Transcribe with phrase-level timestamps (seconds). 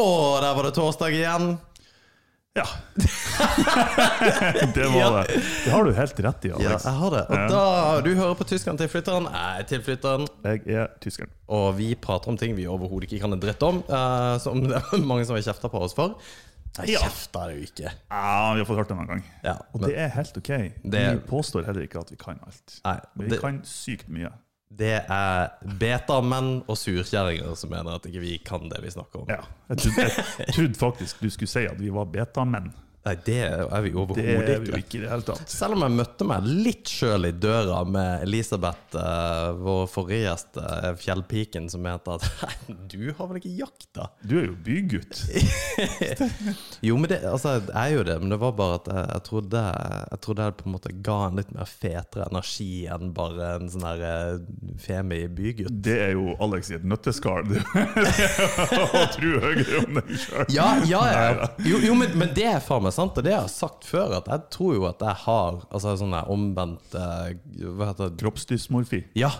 [0.00, 1.54] Og der var det torsdag igjen.
[2.56, 2.64] Ja.
[4.74, 5.10] det var Ja.
[5.22, 5.40] det.
[5.64, 6.64] Det har du helt rett i, Alex.
[6.64, 7.22] Ja, jeg har det.
[7.30, 9.24] Og da, Du hører på Tyskeren tilflytteren.
[9.32, 10.26] Jeg er tilflytteren.
[10.44, 11.30] Jeg er tyskeren.
[11.48, 13.82] Og vi prater om ting vi overhodet ikke kan en dritt om.
[13.88, 16.16] uh, som det er mange som har kjefta på oss for.
[16.76, 17.00] Jeg Ja.
[17.06, 17.92] kjefter det jo ikke.
[18.10, 19.24] Ja, vi har fått hørt det noen gang.
[19.44, 20.50] Ja, Og det er helt ok.
[20.84, 22.80] Det- Vi påstår heller ikke at vi kan alt.
[22.84, 24.28] nei, Men vi det, kan sykt mye.
[24.68, 29.30] Det er betamenn og surkjerringer som mener at ikke vi kan det vi snakker om.
[29.30, 29.44] Ja.
[29.70, 30.08] Jeg trodde,
[30.42, 32.72] jeg trodde faktisk du skulle si at vi var betamenn.
[33.06, 34.78] Nei, det er vi Det overhodet er ikke.
[34.82, 35.50] ikke i det hele tatt.
[35.50, 40.58] Selv om jeg møtte meg litt sjøl i døra med Elisabeth, eh, vår forrige gjest,
[40.58, 44.08] eh, fjellpiken, som mente at Nei, du har vel ikke jakta?
[44.26, 45.22] Du er jo bygutt.
[46.86, 49.22] Jo, men det, altså, jeg er jo det, men det var bare at jeg, jeg
[49.26, 53.48] trodde Jeg trodde jeg på en måte ga en litt mer fetere energi enn bare
[53.56, 54.46] en sånn her eh,
[54.82, 55.70] femi bygutt.
[55.86, 57.46] Det er jo Alex i et nøtteskall.
[57.50, 57.56] du.
[57.60, 60.44] Å tro høyere om deg sjøl.
[60.54, 61.50] Ja, ja, ja.
[61.66, 64.14] Jo, jo men, men det er faen meg sant, og det jeg har sagt før,
[64.18, 67.34] at jeg tror jo at jeg har altså, sånn omvendt eh,
[67.76, 68.18] Hva heter det?
[68.22, 69.02] Kroppsdysmorfi.
[69.18, 69.30] Ja.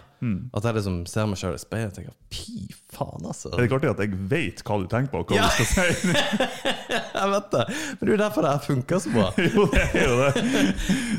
[0.57, 3.51] At jeg liksom ser meg sjøl i speilet og tenker fy faen, altså.
[3.53, 5.48] Er det ikke artig at jeg vet hva du tenker på, og hva Ja.
[5.51, 6.15] du skal si?
[7.17, 7.65] Jeg vet det.
[7.69, 9.27] Men det er jo derfor det her funker så bra.
[9.57, 10.45] jo, det er jo det.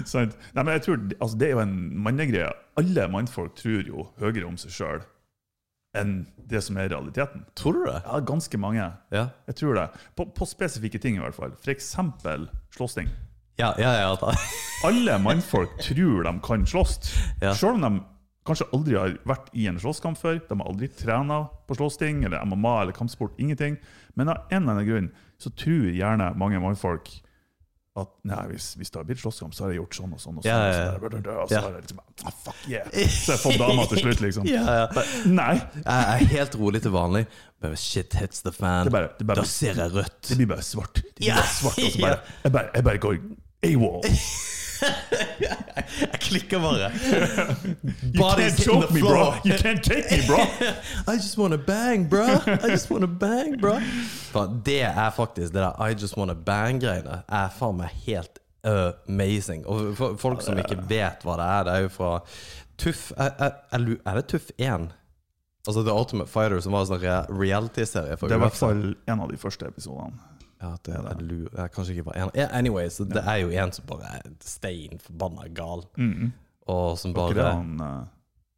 [0.09, 0.35] Sant.
[0.53, 2.49] Nei, men jeg tror, altså, Det er jo en mannegreie.
[2.77, 5.05] Alle mannfolk tror jo høyere om seg sjøl
[5.99, 6.17] enn
[6.47, 7.45] det som er realiteten.
[7.59, 8.01] Tror du det?
[8.05, 8.85] Ja, Ganske mange.
[9.13, 9.27] Ja.
[9.49, 9.87] Jeg tror det.
[10.15, 11.55] På, på spesifikke ting, i hvert fall.
[11.59, 11.95] F.eks.
[12.75, 13.09] slåssing.
[13.57, 14.33] Ja, ja, ja.
[14.85, 16.99] Alle mannfolk tror de kan slåss.
[17.41, 17.55] Ja.
[17.57, 17.91] Selv om de
[18.47, 20.39] kanskje aldri har vært i en slåsskamp før.
[20.47, 23.35] De har aldri trena på slåssting eller MMA eller kampsport.
[23.41, 23.79] Ingenting.
[24.15, 25.09] Men av en eller annen grunn
[25.41, 27.09] så tror gjerne mange mannfolk
[27.97, 30.37] at nei, hvis, hvis det har blitt slåsskamp, så har jeg gjort sånn og sånn.
[30.37, 30.99] Og sånn, Ja, ja, ja.
[30.99, 32.87] så, og så har jeg liksom ah, Fuck yeah!
[33.23, 34.47] Så jeg får dama til slutt, liksom.
[34.51, 34.87] Ja, ja.
[34.93, 37.25] Men Nei, Jeg er helt rolig til vanlig,
[37.63, 40.21] when shit hits the fan, Det bare- det bare- da ser jeg rødt.
[40.29, 40.93] det blir bare svart.
[41.01, 43.17] Det blir bare svart, og så bare, jeg, bare, jeg bare går
[43.71, 44.01] AWOL.
[46.01, 46.89] Jeg klikker bare.
[48.13, 49.33] You can't choke me, bro!
[49.45, 50.37] You can't take me, bro!
[51.13, 52.25] I just wanna bang, bro.
[52.47, 53.79] I just wanna bang, bro.
[54.65, 59.65] Det er faktisk det der I just wanna bang-greiene er faen meg helt amazing.
[59.67, 62.13] Og for folk som ikke vet hva det er, det er jo fra
[62.77, 63.51] Tuff Er, er,
[64.05, 64.89] er det Tuff 1?
[65.67, 68.83] Altså The Ultimate Fighter, som var en sånn rea- reality-serie Det er i hvert fall
[69.07, 70.15] en av de første episodene.
[70.61, 71.27] Ja, det er det.
[71.29, 72.49] lu- Jeg kanskje ikke bare en.
[72.51, 75.83] Anyway, så det er jo en som bare er stein forbanna gal,
[76.67, 78.05] og som Var ikke det bare han eh,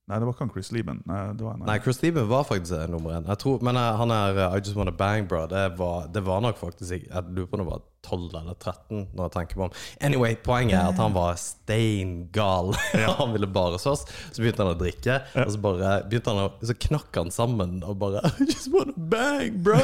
[0.09, 1.03] Nei, det var ikke Chris Lieben.
[1.05, 3.27] Nei, det var, Nei, Chris Lieben var faktisk eh, nummer én.
[3.61, 5.43] Men eh, han er eh, I Just Wanna Bang, bro.
[5.45, 9.03] Det var, det var nok faktisk Jeg lurer på om det var 12 eller 13,
[9.13, 9.75] når jeg tenker på ham.
[10.07, 12.73] Anyway, poenget er at han var steingal.
[13.19, 14.07] han ville bare sås.
[14.31, 17.83] Så begynte han å drikke, og så bare begynte han å Så knakk han sammen
[17.85, 19.77] og bare I just wanna bang, bro!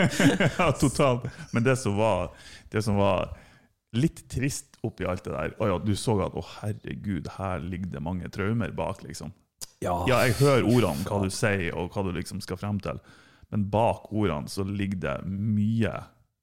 [0.62, 1.26] ja, totalt.
[1.52, 2.32] Men det som var,
[2.72, 3.34] det som var
[4.00, 7.92] litt trist oppi alt det der Å ja, du så at å herregud, her ligger
[7.98, 9.34] det mange traumer bak, liksom.
[9.84, 9.96] Ja.
[10.10, 12.98] Ja, jeg hører ordene, hva du sier, og hva du liksom skal frem til,
[13.52, 15.92] men bak ordene så ligger det mye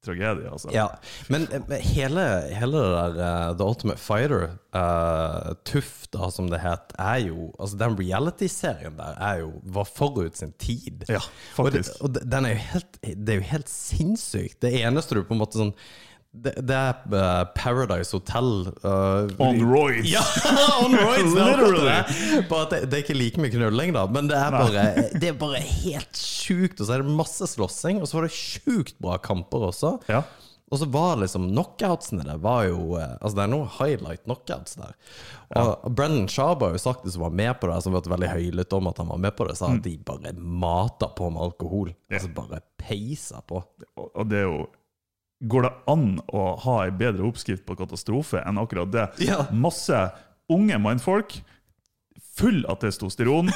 [0.06, 0.70] tragedie, altså.
[0.70, 0.84] Ja,
[1.32, 2.22] men men hele,
[2.54, 4.44] hele det der uh, The Ultimate Fighter,
[4.76, 9.88] uh, Tuff da som det het, er jo Altså Den reality-serien der er jo var
[9.90, 11.02] forut sin tid.
[11.10, 11.18] Ja,
[11.58, 11.98] Og, det, faktisk.
[12.06, 14.60] og det- den er jo helt Det er jo helt sinnssykt.
[14.62, 15.74] Det eneste du på en måte sånn
[16.44, 18.50] Det, det er eh, Paradise Hotel
[18.84, 20.08] uh, On roids!
[20.10, 20.22] ja,
[20.84, 21.32] on roids!
[21.34, 21.84] det Literally.
[21.88, 22.42] det.
[22.50, 24.06] Bare det, det er ikke like mye knulling, da.
[24.12, 24.86] Men det er bare,
[25.16, 26.80] det er bare helt sjukt.
[26.80, 29.96] Og så er det masse slåssing, og så var det sjukt bra kamper også.
[30.12, 30.22] Ja.
[30.66, 34.74] Og så var liksom knockoutsene der var jo eh, Altså det er noen highlight knockouts
[34.80, 34.96] der.
[35.60, 38.10] Og Brennan Sharp har jo sagt det som var med på det, som har vært
[38.16, 41.30] veldig høylytt om at han var med på det, sa at de bare mata på
[41.30, 41.92] med alkohol.
[42.10, 43.62] Altså bare peisa på.
[44.08, 44.66] Og det er jo
[45.44, 49.08] Går det an å ha ei bedre oppskrift på katastrofe enn akkurat det?
[49.26, 49.42] Ja.
[49.52, 50.06] Masse
[50.52, 51.40] unge mannfolk,
[52.38, 53.50] full av testosteron.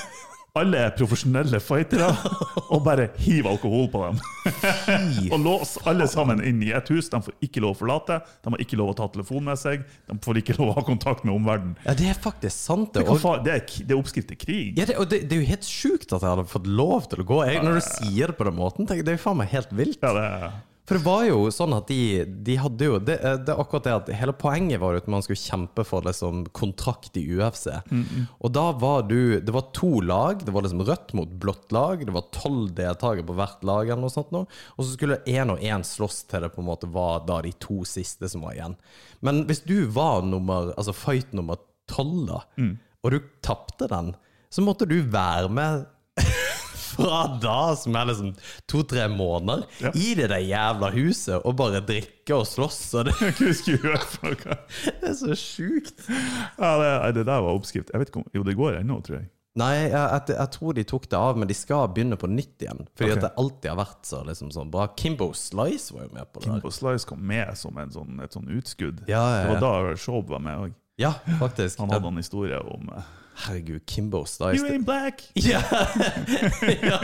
[0.59, 2.09] Alle er profesjonelle fightere,
[2.75, 4.17] og bare hiv alkohol på dem.
[5.31, 7.07] og lås alle sammen inn i et hus.
[7.13, 9.85] De får ikke lov å forlate, de har ikke lov å ta telefon med seg,
[10.11, 11.77] de får ikke lov å ha kontakt med omverdenen.
[11.87, 13.07] Ja, det er faktisk sant, det.
[13.07, 14.75] Og, Det er, det er oppskrift til krig.
[14.81, 17.23] ja, det, og det, det er jo helt sjukt at jeg hadde fått lov til
[17.23, 17.39] å gå.
[17.47, 19.55] Jeg, når du sier det på den måten, tenker jeg, det er jo faen meg
[19.55, 20.03] helt vilt.
[20.03, 20.59] Ja, det er,
[20.91, 23.15] For det var jo sånn at de, de hadde jo det,
[23.47, 27.15] det er akkurat det at Hele poenget var at man skulle kjempe for liksom kontrakt
[27.15, 27.69] i UFC.
[28.43, 30.43] Og da var du Det var to lag.
[30.43, 32.03] Det var liksom rødt mot blått lag.
[32.03, 34.43] Det var tolv deltakere på hvert lag, eller noe sånt nå.
[34.75, 37.55] Og så skulle én og én slåss til det på en måte var da de
[37.63, 38.75] to siste som var igjen.
[39.23, 42.43] Men hvis du var nummer Altså fight nummer tolv, da,
[43.07, 44.11] og du tapte den,
[44.51, 45.87] så måtte du være med
[46.91, 48.33] fra da, som er liksom
[48.71, 49.93] to-tre måneder, Ja.
[49.95, 52.81] i det der jævla huset og bare drikke og slåss.
[53.01, 56.07] Og det, det er så sjukt.
[56.59, 57.93] Ja, det, det der var oppskrift.
[57.95, 59.31] Ikke om, Jo, det går ennå, tror jeg.
[59.59, 62.63] Nei, jeg, jeg, jeg tror de tok det av, men de skal begynne på nytt
[62.63, 62.85] igjen.
[62.95, 63.19] Fordi okay.
[63.19, 64.87] at det alltid har vært så liksom sånn bra.
[64.99, 66.47] Kimbo Slice var jo med på det.
[66.47, 69.03] Kimbo Slice kom med som en sånn, et sånn utskudd.
[69.11, 70.77] Ja, ja, Det var da Shob var med òg.
[71.01, 71.81] Ja, faktisk.
[71.83, 73.11] Han hadde en historie om eh,
[73.47, 75.23] Herregud, Kimbo You ain't black!
[75.35, 75.61] Ja.
[76.83, 76.99] ja.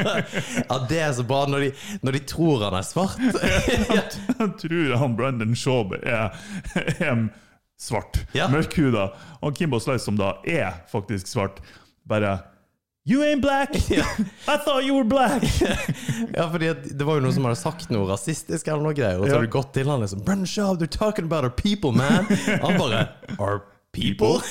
[0.69, 1.71] ja, det er så bra når de,
[2.03, 3.21] når de tror han er svart.
[4.41, 6.35] Han tror han Brendan Shaw er,
[6.75, 7.29] er
[7.81, 8.21] svart.
[8.35, 8.49] Ja.
[8.53, 9.09] Mørkhuda.
[9.41, 11.63] Og Kimbo Slice, som da er faktisk svart,
[12.09, 12.39] bare
[13.09, 13.71] You ain't black!
[14.49, 15.43] I thought you were black!
[16.35, 19.29] Ja, fordi Det var jo noen som hadde sagt noe rasistisk, eller noe greier og
[19.29, 19.39] så Ja.
[19.39, 22.27] har du gått til han liksom Brennan Shaw, they're talking about our people, man.
[22.65, 23.07] Han bare
[23.39, 23.63] Our
[23.95, 24.43] people?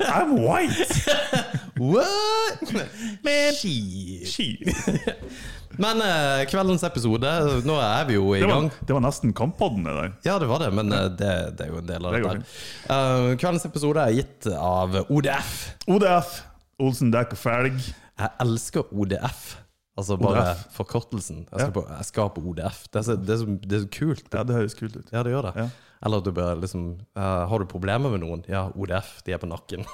[0.00, 0.92] I'm white!
[1.78, 2.72] What?
[2.72, 3.54] Man.
[3.54, 4.26] Shit.
[4.28, 4.48] She.
[5.78, 7.28] Men eh, kveldens episode,
[7.66, 8.66] nå er vi jo i Det gang.
[8.88, 10.08] det var nesten kamppodden, det der.
[10.26, 11.28] Ja, det var det, men eh, det,
[11.58, 12.32] det er jo en del av Det dette.
[12.88, 12.96] her.
[12.96, 15.52] Eh, kveldens episode er gitt av ODF.
[15.86, 16.32] ODF.
[16.82, 17.78] Olsen Dekk og Felg.
[18.18, 19.44] Jeg elsker ODF.
[19.98, 20.64] Altså bare ODF.
[20.80, 21.44] forkortelsen.
[21.52, 22.82] Jeg skal, på, jeg skal på ODF.
[22.90, 24.26] Det er, så, det, er så, det er så kult.
[24.34, 25.14] Ja, det høres kult ut.
[25.14, 25.54] Ja, det gjør det.
[25.62, 25.68] Ja.
[26.04, 26.82] Eller at du bør liksom
[27.18, 28.42] uh, Har du problemer med noen?
[28.50, 29.86] Ja, ODF, de er på nakken.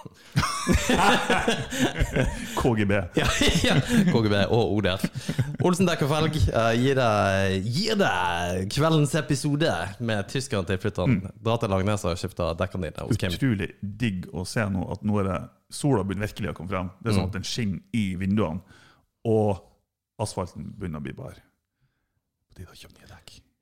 [2.60, 2.92] KGB.
[3.20, 3.28] ja,
[3.64, 3.74] ja.
[4.12, 5.04] KGB og ODF.
[5.64, 9.70] Olsen Dekkerfelg Felg eh, gir, deg, gir deg kveldens episode
[10.04, 11.16] med tyskeren til flytteren.
[11.42, 13.06] Dra til Langnes og skifte dekkene dine.
[13.10, 15.40] Utrolig digg å se nå at nå er det
[15.74, 16.92] sola begynner virkelig å komme frem.
[17.00, 18.62] Det er sånn at den skinner i vinduene,
[19.28, 19.64] og
[20.22, 21.36] asfalten begynner å bli bar.
[22.48, 23.13] På tide å kjøpe nye.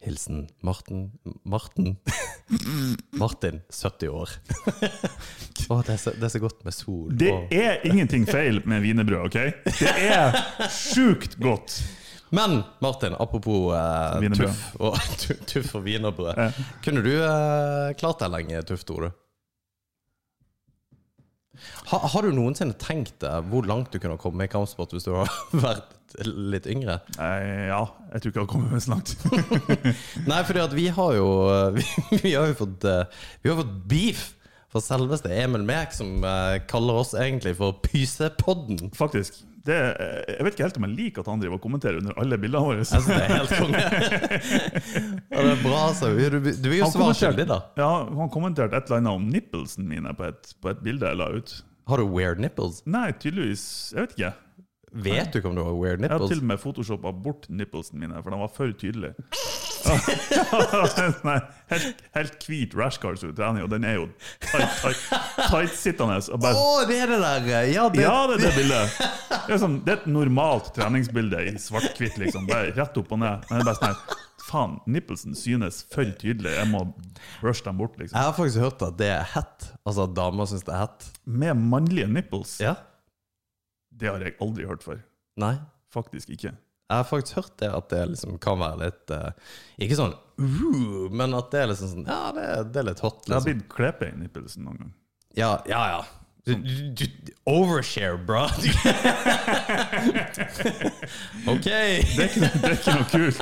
[0.02, 1.12] Hilsen Marten
[1.46, 1.96] Marten?
[3.22, 4.30] Martin, 70 år.
[5.70, 7.12] Å, det, er så, det er så godt med sol.
[7.16, 9.38] Det og- er ingenting feil med wienerbrød, OK?
[9.78, 10.36] Det er
[10.74, 11.78] sjukt godt.
[12.32, 16.32] Men Martin, apropos eh, tuff og, tu- tuff og wienerbrød.
[16.40, 16.50] Ja.
[16.84, 19.10] Kunne du eh, klart deg lenge tuff, tror du?
[21.92, 25.12] Ha, har du noensinne tenkt deg hvor langt du kunne komme i kampsport hvis du
[25.14, 25.28] har
[25.60, 25.92] vært
[26.26, 26.98] litt yngre?
[27.18, 27.82] Eh, ja,
[28.12, 29.14] jeg tror ikke jeg har kommet så langt.
[30.30, 31.28] Nei, fordi at vi har jo
[31.78, 31.84] Vi,
[32.22, 33.02] vi har jo fått eh,
[33.42, 34.30] Vi har fått beef
[34.72, 38.88] fra selveste Emil Mek, som eh, kaller oss egentlig for Pysepodden.
[38.96, 39.42] Faktisk.
[39.66, 42.16] Det, eh, jeg vet ikke helt om jeg liker at han driver og kommenterer under
[42.18, 42.78] alle bildene våre.
[42.80, 43.82] Jeg synes det er helt konge.
[45.28, 46.08] ja, det er bra, altså.
[46.16, 47.60] Du, du er jo svar skyldig, da.
[47.78, 51.20] Ja, han kommenterte et eller annet om nipplesen mine på et, på et bilde jeg
[51.20, 51.54] la ut.
[51.92, 52.80] Har du weird nipples?
[52.86, 54.32] Nei, tydeligvis Jeg vet ikke.
[54.92, 56.20] Vet du ikke om du har weird nipples?
[56.20, 59.14] Jeg har til og med photoshoppa bort nipplesen mine, for de var for tydelige.
[61.26, 61.36] Nei,
[61.72, 64.06] helt, helt hvit rashguard som du trener i, og den er jo
[64.44, 65.00] tight, tight,
[65.48, 66.18] tight-sittende.
[66.22, 67.48] Å, oh, det er det der!
[67.72, 68.98] Ja, det, Ja, det er det bildet.
[69.32, 72.46] Det er, sånn, det er et normalt treningsbilde i svart-hvitt, liksom.
[72.50, 73.48] Bare rett opp og ned.
[73.48, 76.50] Men det er bare sånn her Faen, nipplesen synes for tydelig.
[76.56, 76.82] Jeg må
[77.44, 78.16] rushe dem bort, liksom.
[78.18, 79.68] Jeg har faktisk hørt at det er hett.
[79.86, 81.06] Altså at damer syns det er hett.
[81.24, 82.74] Med mannlige nipples, Ja?
[84.02, 85.00] Det har jeg aldri hørt før.
[85.40, 85.54] Nei?
[85.94, 86.50] Faktisk ikke.
[86.92, 89.30] Jeg har faktisk hørt det at det liksom kan være litt eh,
[89.86, 92.42] Ikke sånn uh, men at det er liksom sånn Ja, det,
[92.74, 93.22] det er litt hot.
[93.24, 93.46] Det har Liksom.
[93.62, 94.90] blitt klepe i nippelsen noen gang.
[95.38, 95.80] Ja, ja.
[95.94, 96.02] ja.
[96.44, 97.06] Du, du, du,
[97.46, 98.42] overshare, bro!
[101.52, 101.64] ok!
[101.64, 103.38] Det er ikke, det er ikke noe kult.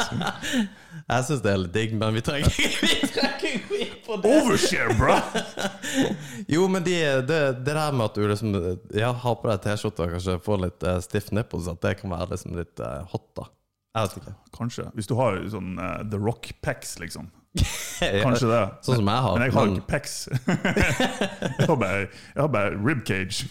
[1.10, 4.34] Jeg syns det er litt digg, men vi trenger vi ikke gå inn på det.
[4.36, 5.16] Overshare, bro!
[6.54, 8.52] Jo, men de, det, det der med at du liksom
[8.92, 12.12] Ja, har på deg T-skjorte og kanskje får litt uh, stiff nipples, at det kan
[12.12, 13.48] være liksom litt uh, hot, da.
[13.96, 14.36] Jeg vet ikke.
[14.60, 14.90] Kanskje.
[14.98, 17.32] Hvis du har sånn uh, The Rock pecs, liksom.
[17.58, 18.60] Kanskje det.
[18.86, 19.34] Sånn som jeg har.
[19.34, 20.12] Men jeg har men- ikke pecs.
[21.58, 23.48] jeg, har bare, jeg har bare rib cage.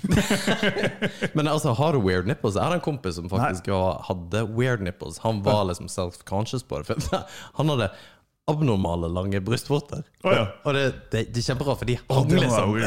[1.38, 2.56] Men altså, har du weird nipples?
[2.56, 3.82] Jeg har en kompis som faktisk Nei.
[4.08, 5.20] hadde weird nipples.
[5.25, 6.98] Han var liksom self-conscious på det.
[7.60, 7.91] Han hadde
[8.50, 10.01] abnormale, lange brystvorter.
[10.24, 10.48] Oh, ja.
[10.65, 12.79] Og det, det, det er kjempebra, for de hang liksom.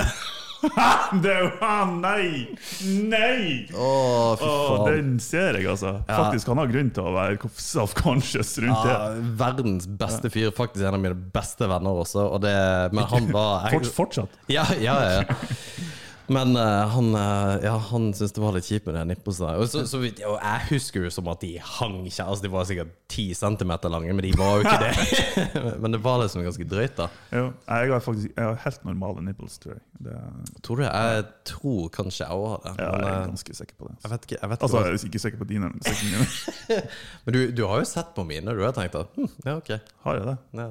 [1.24, 2.54] det ah, Nei!
[2.86, 3.68] Nei!
[3.74, 5.96] Åh, fy Åh, den ser jeg, altså.
[6.06, 9.24] Faktisk, Han har grunn til å være self-conscious rundt Ja, det.
[9.40, 10.52] verdens beste fyr.
[10.54, 12.28] Faktisk en av mine beste venner også.
[12.36, 12.54] Og det,
[12.94, 14.38] men han var Fort, fortsatt.
[14.52, 15.26] Ja, ja, ja.
[16.32, 19.54] Men uh, han, uh, ja, han syntes det var litt kjipt med det nipplesene.
[19.60, 22.50] Og, så, så, vidt- og jeg husker jo som at de hang ikke Altså, de
[22.52, 25.46] var sikkert ti centimeter lange, men de var jo ikke det.
[25.82, 27.08] men det var liksom ganske drøyt, da.
[27.34, 29.82] Jo, jeg har faktisk jeg har helt normale nipples, tror jeg.
[30.02, 30.16] Det,
[30.66, 32.72] Tror du Jeg tror kanskje jeg òg har det.
[32.72, 33.96] ja, Men, jeg er eh, ganske sikker på det.
[34.02, 34.38] jeg vet ikke.
[34.40, 35.72] Jeg vet Altså, jeg er ikke sikker på dine.
[35.72, 36.80] men
[37.26, 38.56] men du, du har jo sett på mine.
[38.56, 39.74] Du har tenkt at hm, ja, ok.
[40.06, 40.38] Har jeg det?
[40.58, 40.70] Ja,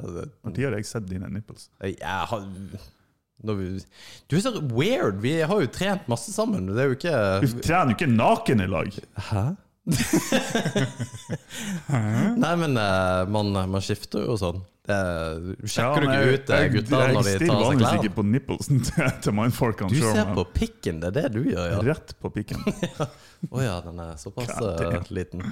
[0.71, 1.69] har jeg sett dine nipples?
[1.83, 2.89] jeg, har når
[3.41, 3.67] vi,
[4.29, 5.21] Du er så weird!
[5.23, 6.67] Vi har jo trent masse sammen.
[6.69, 8.99] Det er jo ikke Vi trener jo ikke naken i lag!
[9.31, 9.45] Hæ?
[12.37, 14.61] Nei, men eh, man, man skifter jo sånn.
[14.87, 14.97] Det,
[15.69, 18.01] sjekker Ja, du ikke jeg- ut eh, jeg- gutta når de tar seg vanligvis klærne?
[18.01, 18.23] ikke på
[18.87, 19.89] til, til mannfolkene.
[19.93, 21.79] Du ser på pikken, det er det du gjør, ja.
[21.91, 22.61] Rett på pikken.
[23.53, 25.45] Å ja, den er såpass eh, liten.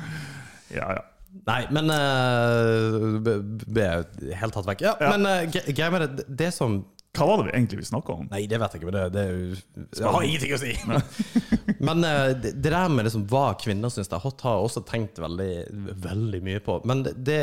[0.74, 1.06] Ja, ja.
[1.46, 4.82] Nei, men uh, Ble jeg helt tatt vekk.
[4.82, 5.12] Ja, Ja.
[5.14, 6.80] men uh, greia med det, det som
[7.18, 8.28] Hva var det vi egentlig vi snakka om?
[8.30, 10.74] Nei, det vet jeg ikke, men det, det, det har ingenting å si.
[11.88, 14.84] men uh, det, det der med liksom hva kvinner syns er hot, har jeg også
[14.88, 15.50] tenkt veldig,
[16.06, 16.78] veldig mye på.
[16.88, 17.40] Men det,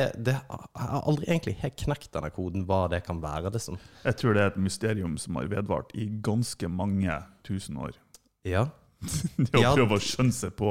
[0.46, 3.50] har aldri egentlig helt knekt denne koden, hva det kan være.
[3.58, 3.80] liksom.
[4.06, 7.98] Jeg tror det er et mysterium som har vedvart i ganske mange tusen år.
[8.46, 8.68] Ja.
[9.36, 9.74] Det å Ja.
[9.76, 10.70] prøve å skjønne seg på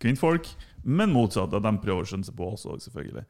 [0.00, 0.46] kvinnfolk,
[0.82, 3.24] men motsatt, at de prøver å skjønne seg på oss òg, selvfølgelig.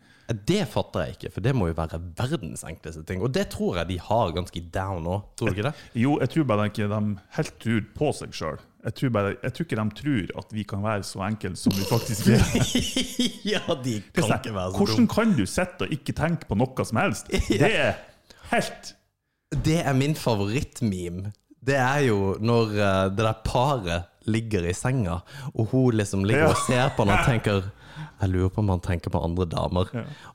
[0.48, 3.22] Det fatter jeg ikke, for det må jo være verdens enkleste ting.
[3.24, 5.74] Og det tror jeg de har ganske down òg, tror du ikke det?
[6.04, 7.00] Jo, jeg tror bare ikke de
[7.38, 8.60] helt tror på seg sjøl.
[8.84, 12.28] Jeg, jeg tror ikke de tror at vi kan være så enkle som vi faktisk
[12.36, 12.44] er.
[13.54, 16.58] ja, de kan sånn, ikke være så Hvordan kan du sitte og ikke tenke på
[16.60, 17.32] noe som helst?
[17.48, 17.98] Det er
[18.52, 18.94] helt
[19.66, 21.32] Det er min favorittmeme.
[21.58, 25.20] Det er jo når eh, det der paret ligger i senga,
[25.54, 26.54] og hun liksom ligger Ja.
[26.54, 27.62] og ser på han og tenker
[28.20, 29.88] Jeg lurer på om han tenker på andre damer.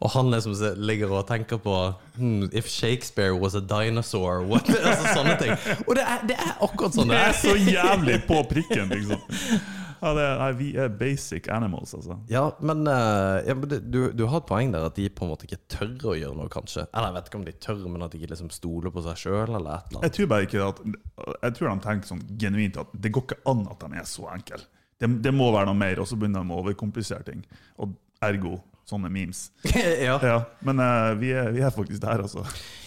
[0.03, 1.73] Og han liksom ligger og tenker på
[2.17, 4.67] hmm, If Shakespeare was a dinosaur what?
[4.87, 5.51] altså, Sånne ting.
[5.87, 7.39] Og det er, det er akkurat sånn Det det er er.
[7.39, 9.23] så jævlig på prikken, liksom.
[10.03, 12.17] Ja, det nei, vi er basic animals, altså.
[12.31, 15.31] Ja, men, eh, ja, men du, du har et poeng der at de på en
[15.31, 16.85] måte ikke tør å gjøre noe, kanskje.
[16.91, 19.21] Eller jeg vet ikke om de tør, men at de ikke liksom stoler på seg
[19.23, 20.07] sjøl, eller et eller annet.
[20.09, 20.83] Jeg tror bare ikke at
[21.31, 24.27] Jeg tror de tenker sånn genuint at det går ikke an at de er så
[24.33, 24.59] enkle.
[24.99, 27.41] Det, det må være noe mer, og så begynner de å overkomplisere ting.
[27.79, 28.57] Og ergo
[28.89, 29.47] sånne memes.
[30.07, 30.19] ja.
[30.19, 32.43] Ja, men uh, vi, er, vi er faktisk der, altså.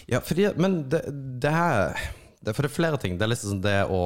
[0.09, 1.03] Ja, fordi, men det,
[1.41, 1.97] det er
[2.39, 3.17] det, For det er flere ting.
[3.17, 4.01] Det er liksom det å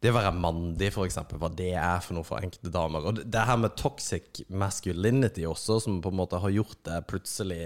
[0.00, 3.06] Det, å være mandig, for eksempel, hva det er for noe for enkelte damer.
[3.06, 7.02] Og det, det her med toxic masculinity også, som på en måte har gjort det
[7.10, 7.62] plutselig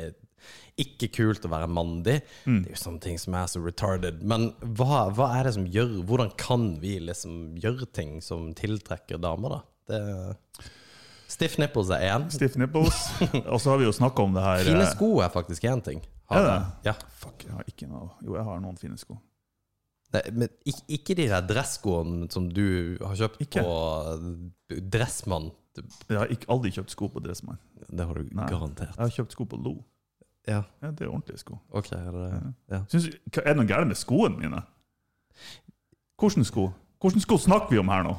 [0.80, 2.18] ikke kult å være mandig.
[2.64, 4.24] Det er jo sånne ting som er så retarded.
[4.26, 9.22] Men hva, hva er det som gjør Hvordan kan vi liksom gjøre ting som tiltrekker
[9.22, 9.60] damer, da?
[9.84, 10.00] Det,
[11.30, 12.26] stiff nipples er én.
[12.34, 13.06] Stiff nipples.
[13.52, 15.84] Og så har vi jo snakka om det her Fine eh, sko er faktisk én
[15.84, 16.02] ting.
[16.30, 16.58] Er det?
[16.88, 16.92] Ja.
[17.20, 19.18] Fuck, jeg har ikke noe Jo, jeg har noen fine sko.
[20.14, 23.62] Nei, men ikke, ikke de der dresskoene som du har kjøpt Ikke.
[23.66, 25.50] på Dressmann.
[26.08, 27.58] Jeg har ikke, aldri kjøpt sko på Dressmann.
[27.90, 28.46] Det har du Nei.
[28.48, 28.94] garantert.
[28.94, 29.74] Jeg har kjøpt sko på Lo.
[30.46, 31.58] Ja, Ja, det er ordentlige sko.
[31.72, 31.92] ok.
[31.92, 32.82] Er det, ja.
[32.88, 34.62] Syns, hva- er det noe gærent med skoene mine?
[36.20, 36.68] Hvilke sko?
[37.04, 38.14] Hvilke sko snakker vi om her nå?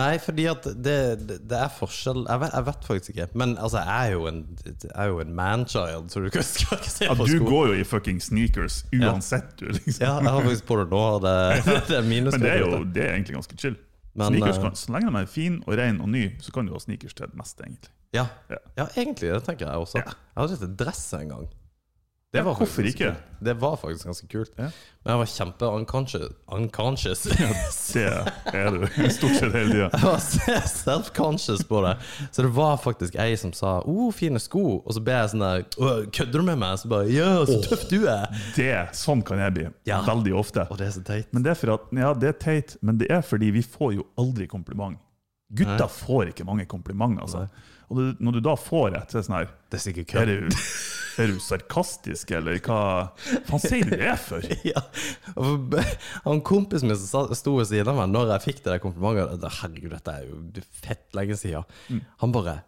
[0.00, 0.96] Nei, fordi at det,
[1.28, 3.26] det, er forskjell jeg vet, jeg vet faktisk ikke.
[3.42, 4.40] Men altså, jeg er jo en,
[4.94, 7.84] er jo en manchild, så du skal ikke se Ja, på du går jo i
[7.84, 10.00] fucking sneakers uansett, du, liksom.
[10.00, 11.04] Ja, jeg har faktisk på det nå.
[11.26, 11.36] Det,
[11.90, 13.76] det er mine Men det er jo det er egentlig ganske chill.
[14.16, 16.66] Men, sneakers eh, kan, så lenge de er fin og ren og ny, så kan
[16.66, 17.92] du ha sneakers til det meste, egentlig.
[18.16, 18.24] Ja.
[18.50, 18.58] Ja.
[18.78, 19.30] ja, egentlig.
[19.30, 20.00] Det tenker jeg også.
[20.00, 20.16] Ja.
[20.16, 21.50] Jeg hadde ikke dress en gang.
[22.30, 23.08] Ja, var hvorfor ikke?
[23.10, 23.22] kult.
[23.42, 24.50] Det var faktisk ganske kult.
[24.54, 24.68] Ja.
[25.02, 26.34] Men jeg var kjempe unconscious.
[26.46, 27.22] unconscious.
[27.24, 28.04] Det
[28.54, 29.88] er du stort sett hele tida.
[29.90, 30.20] Jeg var
[30.70, 31.96] self-conscious på det.
[32.30, 35.42] Så det var faktisk ei som sa 'Å, fine sko', og så ble jeg sånn
[35.42, 35.64] der
[36.14, 38.30] 'Kødder du med meg?' Så bare 'Ja, så tøff du er'.
[38.54, 39.66] Det, sånn kan jeg bli.
[39.86, 40.00] Ja.
[40.06, 40.68] Veldig ofte.
[40.70, 41.26] Og det er så teit.
[41.32, 44.06] Men det er at, ja, det er teit, men det er fordi vi får jo
[44.16, 44.98] aldri kompliment.
[45.50, 47.22] Gutta får ikke mange komplimenter.
[47.22, 47.48] Altså.
[47.90, 50.14] Og det, når du da får et, så er det sånn her Det er sikkert
[50.14, 50.98] Er kødd.
[51.18, 52.80] Er du sarkastisk, eller hva
[53.48, 54.44] faen sier du det for?
[54.70, 54.82] Ja.
[56.26, 59.46] Han kompisen min som sto ved siden av meg når jeg fikk det der komplimentet
[59.60, 61.64] Herregud, dette er jo fett lenge siden.
[61.88, 62.02] Mm.
[62.24, 62.60] Han bare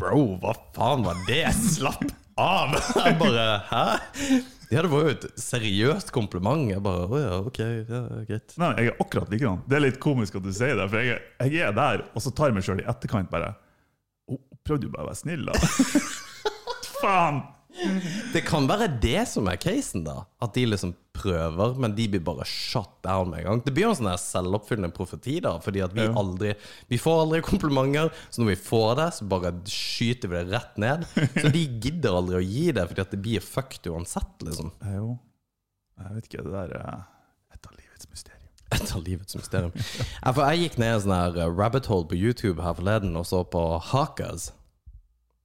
[0.00, 1.46] Bro, hva faen var det?
[1.54, 2.04] Slapp
[2.40, 2.74] av!
[3.04, 3.84] Jeg bare Hæ?
[4.72, 6.66] Ja, det var jo et seriøst kompliment.
[6.72, 8.56] Jeg bare Å ja, ok, ja, greit.
[8.58, 9.60] Nei, jeg er akkurat likedan.
[9.70, 12.32] Det er litt komisk at du sier det, for jeg, jeg er der, og så
[12.34, 13.52] tar jeg meg sjøl i etterkant bare
[14.26, 15.54] oh, prøvde du bare å være snill, da?
[17.04, 17.42] Faen!
[18.32, 20.20] Det kan være det som er casen, da.
[20.44, 23.62] At de liksom prøver, men de blir bare shut down med en gang.
[23.66, 25.56] Det blir jo en sånn selvoppfyllende profeti, da.
[25.62, 26.12] Fordi at vi Ja.
[26.14, 26.52] aldri
[26.90, 30.78] Vi får aldri komplimenter, så når vi får det, så bare skyter vi det rett
[30.78, 31.04] ned.
[31.34, 34.70] Så de gidder aldri å gi det, fordi at det blir fucked uansett, liksom.
[34.82, 35.18] Eh, Jo,
[35.98, 37.04] jeg vet ikke, det der er
[37.54, 38.50] et av livets mysterium.
[38.74, 39.72] Et av livets mysterium.
[40.22, 43.16] Ja, for jeg gikk ned en sånn her uh, rabbit hole på YouTube her forleden
[43.18, 44.52] og så på Hakas.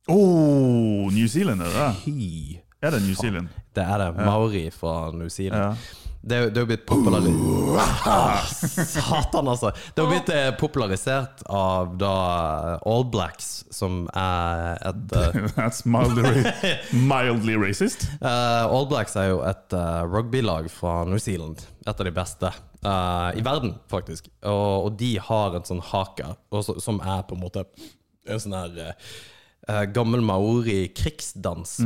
[0.10, 1.89] Oh, New Zealand er det?
[2.04, 2.60] Fy.
[2.82, 3.50] Er det New Zealand?
[3.75, 4.12] Det er det.
[4.25, 5.62] Maori fra New Zealand.
[5.63, 5.75] Ja.
[6.22, 7.38] Det er jo- blitt popularisert
[8.89, 9.70] Satan, altså!
[9.96, 12.10] Det har blitt eh, popularisert av da
[12.74, 16.44] eh, All Blacks, som er et eh, That's mildly,
[17.13, 18.04] mildly racist.
[18.20, 21.63] Uh, All Blacks er jo et uh, rugbylag fra New Zealand.
[21.88, 22.51] Et av de beste.
[22.84, 24.28] uh, i verden, faktisk.
[24.44, 26.34] Og, og de har en sånn haka,
[26.84, 27.63] som er på en måte
[28.30, 28.94] en sånn her
[29.70, 31.78] eh, gammel maori-krigsdans.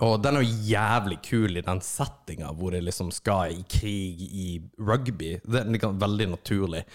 [0.00, 4.22] Og den er jo jævlig kul i den settinga hvor det liksom skal i krig
[4.32, 4.46] i
[4.80, 5.34] rugby.
[5.44, 6.86] Det er liksom veldig naturlig.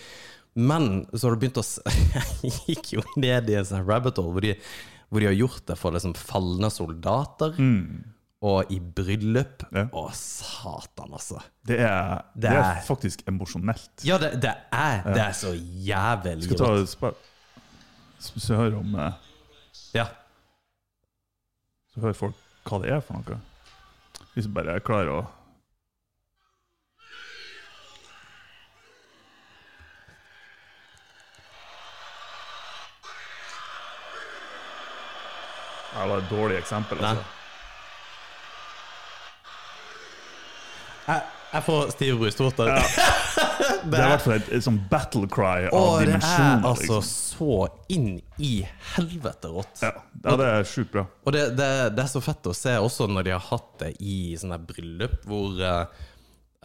[0.57, 1.65] Men så har du begynt å
[2.47, 4.55] Jeg gikk jo ned i en sånn rabbit hole hvor de,
[5.11, 7.59] hvor de har gjort det for liksom falne soldater.
[8.45, 9.63] Og i bryllup.
[9.73, 9.85] Ja.
[9.97, 11.39] Å, satan, altså.
[11.65, 13.93] Det er, det Det er er- faktisk emosjonelt.
[14.05, 16.91] Ja, det, det, er, det er så jævlig Skal ta et
[18.25, 19.21] spørsmål om eh,
[19.95, 20.05] Ja.
[21.93, 22.35] Så hører folk
[22.67, 23.37] hva det er for noe.
[24.33, 25.23] Hvis bare bare klarer å
[35.95, 36.99] Det var et dårlig eksempel.
[36.99, 37.23] Altså.
[41.07, 41.21] Jeg,
[41.53, 42.75] jeg får stive brystvorter.
[43.91, 46.99] Det er i hvert fall et, et sånn battle cry av Og det er altså
[46.99, 47.05] liksom.
[47.05, 47.59] så
[47.93, 48.09] inn
[48.41, 48.55] i
[48.95, 49.83] helvete rått.
[49.83, 49.93] ja,
[50.23, 51.05] ja, det er sjukt bra.
[51.25, 53.93] Og det, det, det er så fett å se også når de har hatt det
[54.03, 56.03] i sånne bryllup, hvor uh,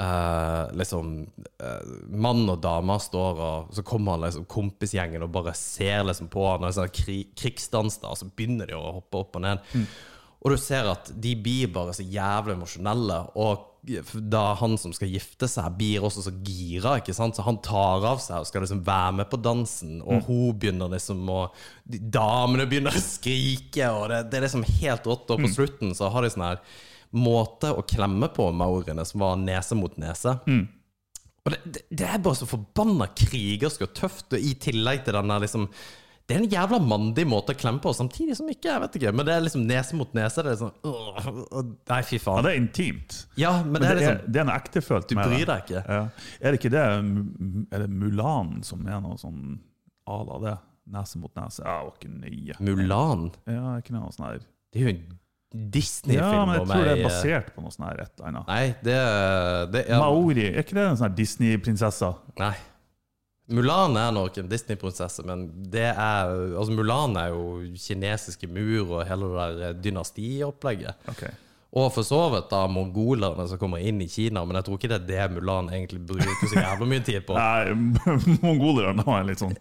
[0.00, 1.26] Uh, liksom
[1.60, 6.46] uh, mann og dame står og Så kommer liksom kompisgjengen og bare ser liksom på
[6.46, 9.60] han, og sånn kri, krigsdans, da, og så begynner de å hoppe opp og ned.
[10.40, 13.18] Og du ser at de blir bare så jævlig emosjonelle.
[13.36, 17.36] Og da han som skal gifte seg, blir også så gira, ikke sant?
[17.36, 20.00] så han tar av seg og skal liksom være med på dansen.
[20.04, 21.42] Og hun begynner liksom å
[21.90, 25.32] Damene begynner å skrike, og det, det er liksom helt rått.
[25.32, 26.60] Og på slutten så har de sånn her
[27.16, 30.36] måte å klemme på maoriene som var nese mot nese.
[31.40, 35.16] Og det, det, det er bare så forbanna krigersk og tøft, og i tillegg til
[35.16, 35.66] den der liksom
[36.30, 39.10] Det er en jævla mandig måte å klemme på, samtidig som ikke, jeg vet ikke,
[39.18, 40.44] men det er liksom nese mot nese.
[40.46, 42.38] Det er sånn øh, Nei, fy faen.
[42.38, 43.16] Ja, det er intimt.
[43.40, 45.82] Ja, men, Men det er liksom det er noe ektefølt Du bryr deg ikke.
[45.82, 46.04] Ja.
[46.38, 49.58] Er det ikke det Er det Mulan som er noe sånn
[50.06, 50.54] à la det?
[50.94, 51.66] Nese mot nese?
[51.66, 52.60] Ja, det ikke nøye.
[52.62, 53.26] Mulan.
[53.50, 55.02] Ja, ikke noe sånn her Det er jo en
[55.50, 58.28] Disney-film Ja, men jeg tror det er eh, basert på noe sånn her et eller
[58.30, 58.50] annet.
[58.54, 58.98] Nei, det,
[59.74, 62.10] det er Maori, er ikke det en sånn her Disney-prinsesse?
[62.38, 62.52] Nei.
[63.50, 69.06] Mulan er nok en Disney-prinsesse, men det er Altså, Mulan er jo kinesiske mur og
[69.08, 71.06] hele det der dynastiopplegget.
[71.10, 71.24] Ok.
[71.70, 74.88] Og for så vidt da mongolerne som kommer inn i Kina, men jeg tror ikke
[74.90, 77.36] det er det Mulan egentlig bruker så jævla mye tid på.
[77.38, 77.74] Nei,
[78.46, 79.54] mongolerne har en litt sånn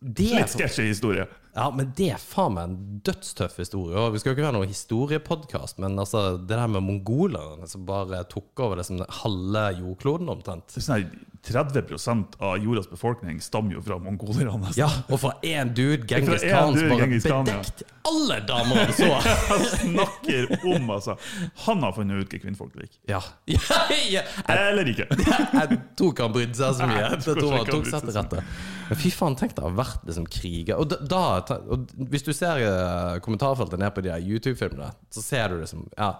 [0.00, 1.26] Det litt sketsjy historie.
[1.52, 3.98] ja, men det er faen meg en dødstøff historie.
[4.00, 7.84] Og vi skal jo ikke være noen historiepodkast, men altså, det der med mongolerne som
[7.88, 10.72] bare tok over liksom halve jordkloden omtrent.
[10.72, 11.12] Det er sånn
[11.46, 14.58] 30% av jordas befolkning stammer jo fra mongolerne.
[14.62, 14.84] nesten.
[14.84, 17.42] Ja, og fra én dude, Genghis Khan, som bare ja.
[17.42, 19.12] bedekt alle damer han så.
[19.48, 21.16] Han snakker om, altså.
[21.54, 22.98] Han har funnet ut hva kvinnfolk liker.
[23.10, 23.22] Ja.
[23.46, 24.22] ja, ja.
[24.46, 25.06] Eller ikke.
[25.10, 27.02] jeg tror ikke han brydde seg så mye.
[27.02, 28.46] Jeg Jeg tror han tok seg til rette.
[28.92, 30.76] Men fy faen, tenk deg å ha vært liksom kriger.
[30.76, 31.22] Og da,
[31.72, 36.10] og Hvis du ser eh, kommentarfeltet ned på de YouTube-filmene, så ser du liksom Ja,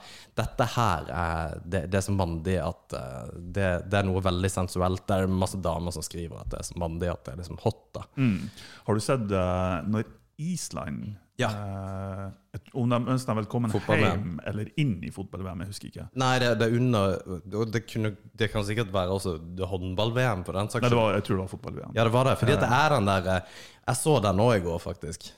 [0.41, 4.53] dette her er det, det er som mandig at eh, det, det er noe veldig
[4.55, 5.05] sensuelt.
[5.05, 7.61] Det er masse damer som skriver at det er som mandig at det er liksom
[7.67, 7.85] hot.
[7.93, 8.49] da Mm.
[8.87, 10.09] Har du sett eh, når
[10.39, 11.49] Island Ja.
[11.49, 16.07] eh, Om de ønsker dem velkommen hjem eller inn i fotball-VM, jeg husker ikke.
[16.21, 20.69] Nei, det, det er under det, kunne, det kan sikkert være også håndball-VM for den
[20.71, 20.97] saks skyld.
[20.99, 21.95] var, jeg tror det var fotball-VM.
[21.97, 22.37] Ja, det var det.
[22.43, 23.57] Fordi det er den der eh,
[23.89, 25.33] Jeg så den nå i går, faktisk.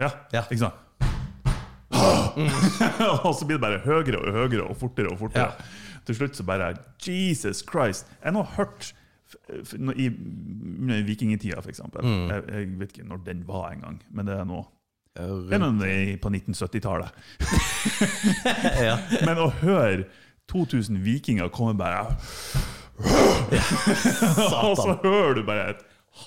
[0.00, 0.42] Ja, Ja.
[0.50, 0.82] ikke sant?
[3.24, 5.52] og så blir det bare høyere og høyere og fortere og fortere.
[6.06, 6.72] Til slutt så bare
[7.02, 8.06] Jesus Christ.
[8.22, 8.92] Jeg har nå hørt
[9.96, 11.82] i under vikingtida, f.eks.
[11.96, 12.28] Mm.
[12.30, 14.62] Jeg, jeg vet ikke når den var engang, men det er nå.
[15.16, 17.08] Det er noe på 1970-tallet.
[18.86, 18.96] ja.
[19.24, 20.04] Men å høre
[20.52, 22.04] 2000 vikinger komme bare
[24.60, 25.80] Og så hører du bare et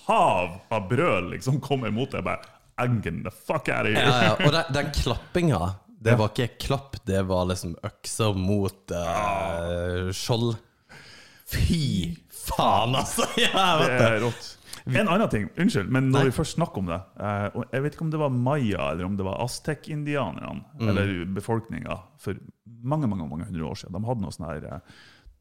[0.08, 2.26] hav av brøl liksom kommer mot deg.
[2.26, 2.42] bare
[2.80, 4.06] Eggen the fuck out of here!
[4.06, 4.36] Ja, ja.
[4.40, 5.62] Og den, den klappinga,
[6.00, 10.54] det var ikke klapp, det var liksom økser mot uh, skjold.
[11.50, 12.16] Fy
[12.56, 13.26] faen, altså!
[13.46, 14.56] Ja, Det er rått.
[14.90, 16.28] En annen ting, unnskyld, men når Nei.
[16.30, 19.18] vi først snakker om det eh, Jeg vet ikke om det var maya eller om
[19.20, 20.88] det var aztek-indianerne, Mm.
[20.90, 22.38] eller befolkninga, for
[22.84, 23.94] mange mange, mange hundre år siden.
[24.00, 24.80] De hadde noe sånn her eh,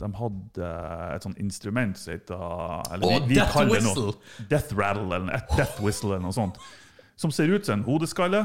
[0.02, 4.04] De hadde eh, et sånt instrument som heter eller vi- vi death whistle!
[4.12, 6.58] Noe, death rattle eller et death whistle eller noe sånt.
[7.16, 8.44] Som ser ut som en hodeskalle.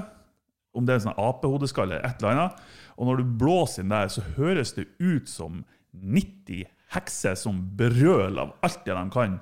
[0.73, 2.62] Om det er en sånn apehodeskalle eller et eller annet.
[2.97, 6.63] Og når du blåser inn der, så høres det ut som 90
[6.94, 9.40] hekser som brøler av alt det de kan.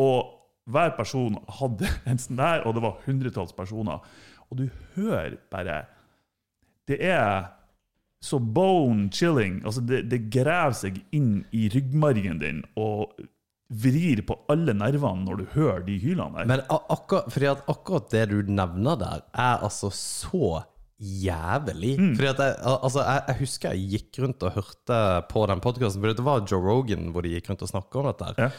[0.00, 0.38] Og
[0.72, 4.04] hver person hadde en sånn der, og det var hundretalls personer.
[4.50, 5.84] Og du hører bare
[6.88, 7.52] Det er
[8.22, 9.62] så bone chilling.
[9.64, 13.14] Altså det, det graver seg inn i ryggmargen din og
[13.72, 16.50] vrir på alle nervene når du hører de hylene der.
[16.50, 20.60] Men akkurat, fordi at akkurat det du nevner der, er altså så
[21.02, 21.96] jævlig.
[22.16, 24.98] Fordi at jeg, altså, jeg, jeg husker jeg gikk rundt og hørte
[25.32, 28.06] på den podkasten, for det var Joe Rogan hvor de gikk rundt og snakka om
[28.10, 28.24] dette.
[28.30, 28.34] her.
[28.38, 28.50] Ja.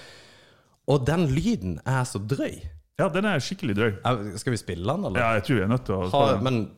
[0.93, 2.60] Og den lyden er så drøy.
[2.99, 3.91] ja, den er skikkelig drøy.
[4.03, 5.19] Jeg- Skal vi spille den, eller?
[5.19, 6.71] Ja, jeg tror jeg er nødt til å Har, men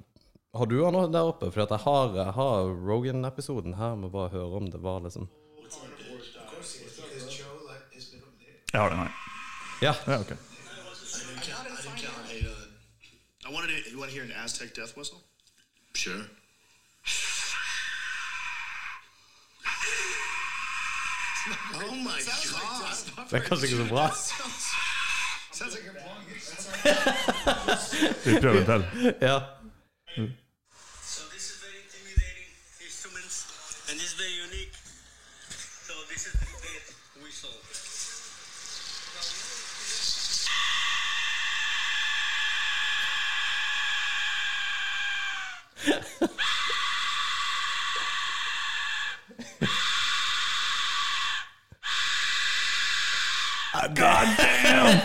[0.56, 1.52] har du den der oppe?
[1.52, 3.96] For jeg har, jeg har Rogan-episoden her.
[3.96, 5.28] Må bare høre om det var liksom.
[8.74, 9.12] Jeg har den her.
[9.82, 9.94] Ja.
[10.08, 10.32] Ja, ok.
[10.32, 10.36] I.
[12.46, 13.92] Uh, I wanted to.
[13.92, 15.20] You want to hear an Aztec death whistle?
[15.96, 16.14] Sure.
[21.76, 23.30] oh my god!
[23.30, 24.16] That comes because of what?
[25.52, 26.72] Sounds like a blast.
[28.24, 28.84] Det prøver
[29.22, 29.42] Yeah.
[53.96, 55.00] God damn!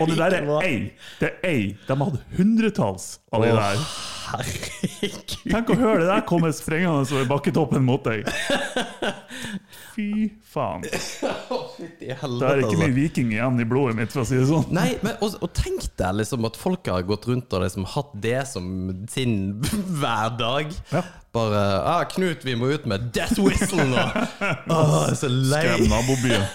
[0.00, 0.92] Og det der er ei.
[1.20, 1.76] Det er ei.
[1.88, 4.11] De hadde hundretalls av de der.
[4.32, 5.34] Herregud.
[5.44, 8.26] Tenk å høre det der komme sprengende over bakketoppen mot deg.
[9.92, 10.84] Fy faen.
[10.86, 12.78] Det er ikke altså.
[12.80, 14.64] mye viking igjen i blodet mitt, for å si det sånn.
[14.72, 18.14] Nei, men og, og tenk deg liksom at folk har gått rundt og liksom hatt
[18.24, 18.66] det som
[19.12, 19.36] sin
[20.00, 20.72] hverdag.
[20.94, 21.04] Ja.
[21.32, 24.08] Bare ah, 'Knut, vi må ut med death whistle nå!'
[24.72, 25.64] Åh, er så lei.
[25.64, 26.48] Skrem nabobyen.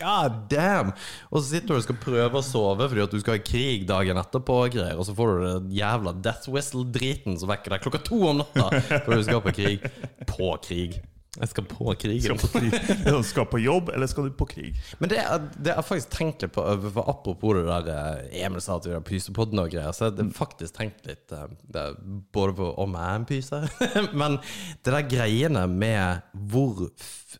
[0.00, 0.94] God damn!
[1.28, 3.84] Og så sitter du og skal prøve å sove fordi at du skal ha krig
[3.88, 7.84] dagen etterpå, og greier, og så får du den jævla death whistle-driten som vekker deg
[7.84, 8.70] klokka to om natta
[9.04, 9.88] fordi du skal på krig.
[10.30, 10.96] På krig.
[11.32, 12.20] Jeg skal på krigen.
[12.20, 13.22] Skal på krig.
[13.24, 14.74] Skal på jobb, eller skal du på krig?
[15.00, 18.60] Men det er, det er faktisk tenkt litt på for Apropos det der eh, Emil
[18.60, 21.86] sa at vi har pysepodden og greier, så er har faktisk tenkt litt eh, det,
[21.86, 21.96] er
[22.36, 23.62] Både på om jeg er en pyse,
[24.20, 24.36] men
[24.84, 26.84] det der greiene med hvor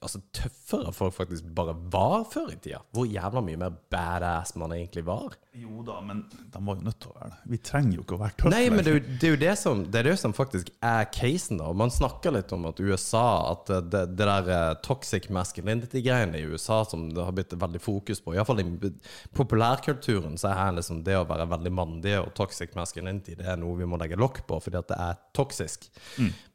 [0.01, 2.81] altså, tøffere folk faktisk bare var før i tida.
[2.97, 5.37] Hvor jævla mye mer badass man egentlig var.
[5.55, 7.39] Jo da, men de var jo nødt til å være det.
[7.53, 8.53] Vi trenger jo ikke å være tøffe.
[8.55, 10.71] Nei, men det er, jo, det er jo det som Det er det som faktisk
[10.89, 11.59] er casen.
[11.61, 16.47] da Man snakker litt om at USA At det, det der eh, toxic masculinity-greiene i
[16.49, 18.93] USA som det har blitt veldig fokus på, iallfall i
[19.37, 23.77] populærkulturen, så er liksom det å være veldig mandig og toxic masculinity Det er noe
[23.77, 25.85] vi må legge lokk på fordi at det er toksisk.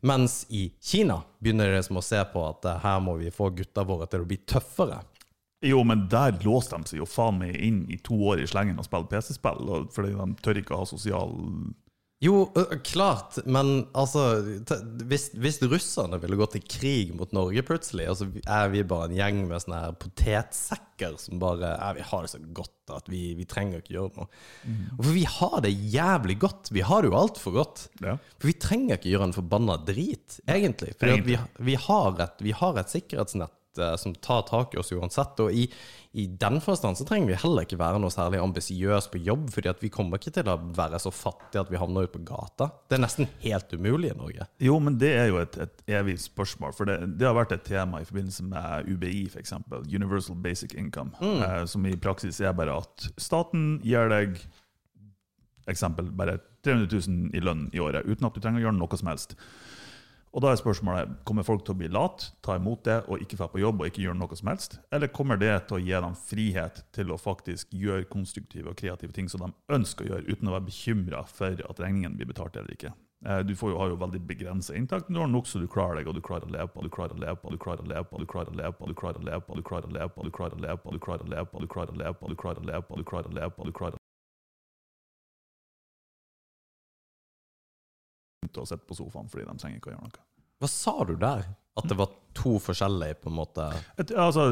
[0.09, 3.51] Mens i Kina begynner de liksom å se på at eh, her må vi få
[3.61, 5.03] gutta våre til å bli tøffere.
[5.65, 8.77] Jo, men der låste de seg jo faen meg inn i to år i slengen
[8.77, 11.33] og spilte PC-spill, fordi de tør ikke å ha sosial
[12.21, 12.47] Jo,
[12.81, 14.39] klart, men altså
[15.05, 19.05] hvis, hvis russerne ville gå til krig mot Norge plutselig, og så er vi bare
[19.11, 23.09] en gjeng med sånne her potetsekker som bare er, Vi har det så godt at
[23.11, 24.27] vi, vi trenger ikke gjøre noe.
[24.97, 26.71] For vi har det jævlig godt.
[26.73, 27.81] Vi har det jo altfor godt.
[28.01, 28.15] Ja.
[28.39, 30.93] For vi trenger ikke gjøre en forbanna drit, egentlig.
[30.97, 33.53] For vi, vi, har et- vi har et sikkerhetsnett
[33.99, 35.39] som tar tak i oss uansett.
[35.43, 35.67] Og i,
[36.17, 39.71] i den forstand så trenger vi heller ikke være noe særlig ambisiøs på jobb, fordi
[39.71, 42.69] at vi kommer ikke til å være så fattige at vi havner ute på gata.
[42.89, 44.49] Det er nesten helt umulig i Norge.
[44.63, 46.75] Jo, men det er jo et, et evig spørsmål.
[46.77, 49.57] For det, det har vært et tema i forbindelse med UBI, f.eks.
[49.87, 51.15] Universal Basic Income.
[51.21, 54.39] Eh, som i praksis er bare at staten gir deg
[55.67, 58.99] eksempel, bare 300 000 i lønn i året, uten at du trenger å gjøre noe
[58.99, 59.35] som helst.
[60.35, 63.39] Og da er spørsmålet, Kommer folk til å bli lat, ta imot det og ikke
[63.39, 64.77] dra på jobb og ikke gjøre noe som helst?
[64.93, 69.15] Eller kommer det til å gi dem frihet til å faktisk gjøre konstruktive og kreative
[69.15, 72.55] ting som de ønsker å gjøre, uten å være bekymra for at regningen blir betalt
[72.59, 72.93] eller ikke?
[73.25, 75.67] Eh, Du får jo, har jo veldig begrensa inntekt, men du har nok så du
[75.67, 77.81] klarer deg, og du klarer å leve på, du klarer å leve på, du klarer
[77.81, 80.53] å leve på, du klarer å leve på, du klarer å leve på, du klarer
[80.53, 82.61] å leve på, du klarer å leve på, du klarer å leve på, du klarer
[82.61, 83.96] å leve på, du klarer å leve på, du klarer å leve på, du klarer
[88.55, 90.23] å å sitte på sofaen fordi de trenger ikke å gjøre noe.
[90.61, 91.43] Hva sa du der?
[91.77, 93.67] At det var to forskjellige, på en måte
[94.01, 94.47] Et, altså,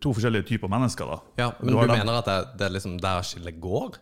[0.00, 1.18] to forskjellige typer mennesker, da.
[1.40, 3.96] Ja, Men Du du, mener at det, det er liksom der skillet går?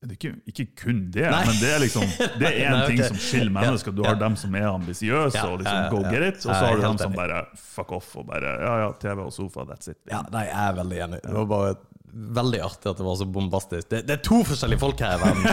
[0.00, 1.40] Det er ikke, ikke kun det, Nei.
[1.44, 2.06] men det er liksom
[2.40, 2.86] Det er én okay.
[2.94, 3.92] ting som skiller mennesker.
[3.92, 4.20] Du har Ja.
[4.22, 6.98] dem som er ambisiøse Ja, og liksom go get it, og så har du dem
[7.02, 9.98] som bare fuck off og bare ja, ja, TV og sofa, that's it.
[10.08, 11.20] Ja, nei, jeg er veldig enig.
[11.26, 11.74] Det var bare
[12.12, 13.88] veldig artig at det var så bombastisk.
[13.90, 15.44] Det, det er to forskjellige folk her i verden.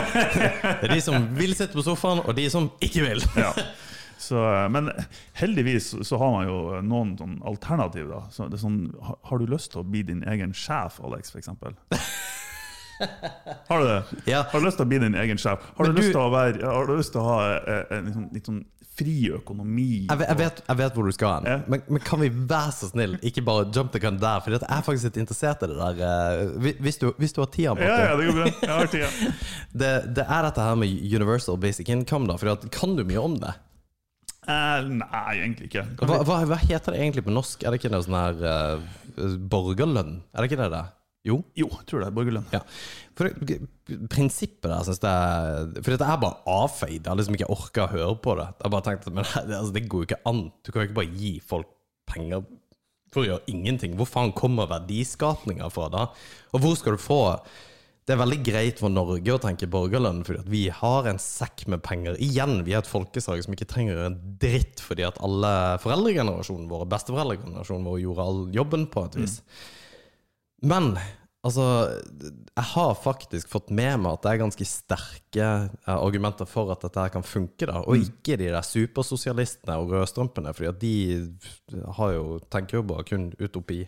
[0.80, 3.22] Det er de som vil sitte på sofaen, og de som ikke vil.
[3.38, 3.52] Ja.
[4.18, 4.40] Så,
[4.74, 4.88] men
[5.38, 8.08] heldigvis så har man jo noen sånn alternativ.
[8.10, 8.24] da.
[8.34, 11.52] Så det er sånn, har- du lyst til å bli din egen sjef, Alex, f.eks.?
[13.68, 14.02] Har du det?
[14.26, 14.40] Ja.
[14.50, 15.62] Har du lyst til å bli din egen sjef?
[15.76, 17.98] Har du, du- lyst til å være, har du lyst til å ha en, en
[18.08, 18.48] en, sånn, litt
[18.98, 20.06] sånn fri økonomi?
[20.10, 21.58] Jeg jeg, vet, jeg vet hvor du skal hen, Ja.
[21.70, 24.40] men, men kan vi være så snill ikke bare jump the gun der?
[24.42, 26.02] For jeg er faktisk litt interessert i det der.
[26.02, 28.04] eh, Hvis du, hvis du har tida, Ja, Martin.
[28.04, 28.50] ja, det går bra.
[28.62, 29.08] Jeg har tida.
[29.78, 32.36] Det, det er dette her med universal basic income, da.
[32.40, 33.54] For kan du mye om det?
[34.48, 35.82] Eh, nei, egentlig ikke.
[36.00, 37.62] Hva, hva, hva heter det egentlig på norsk?
[37.62, 40.22] Er det ikke noe sånn her uh, borgerlønn?
[40.32, 40.84] Er det ikke det det?
[41.26, 41.40] Jo?
[41.58, 42.46] Jo, jeg tror det er borgerlønn.
[42.54, 42.60] Ja.
[43.18, 43.58] For det,
[44.12, 47.00] prinsippet der syns jeg For dette er bare avfeid.
[47.00, 48.46] Jeg har liksom ikke orka å høre på det.
[48.54, 49.18] Jeg har bare tenkt at
[49.58, 50.44] altså, det går jo ikke an.
[50.62, 51.72] Du kan jo ikke bare gi folk
[52.08, 52.44] penger
[53.12, 53.96] for å gjøre ingenting.
[53.98, 56.04] Hvor faen kommer verdiskapninga fra da?
[56.52, 57.22] Og hvor skal du få
[58.08, 61.82] Det er veldig greit for Norge å tenke borgerlønn, fordi vi har en sekk med
[61.84, 62.14] penger.
[62.24, 65.50] Igjen, vi er et folkeslag som ikke trenger en dritt fordi at alle
[65.82, 69.36] foreldregenerasjonen vår, besteforeldregenerasjonen vår, gjorde all jobben på et vis.
[70.62, 70.96] Men
[71.46, 71.64] altså
[72.58, 76.82] Jeg har faktisk fått med meg at det er ganske sterke eh, argumenter for at
[76.82, 77.84] dette her kan funke, da.
[77.86, 83.30] Og ikke de der supersosialistene og rødstrømpene, fordi de har jo, tenker jo bare kun
[83.38, 83.84] utopi.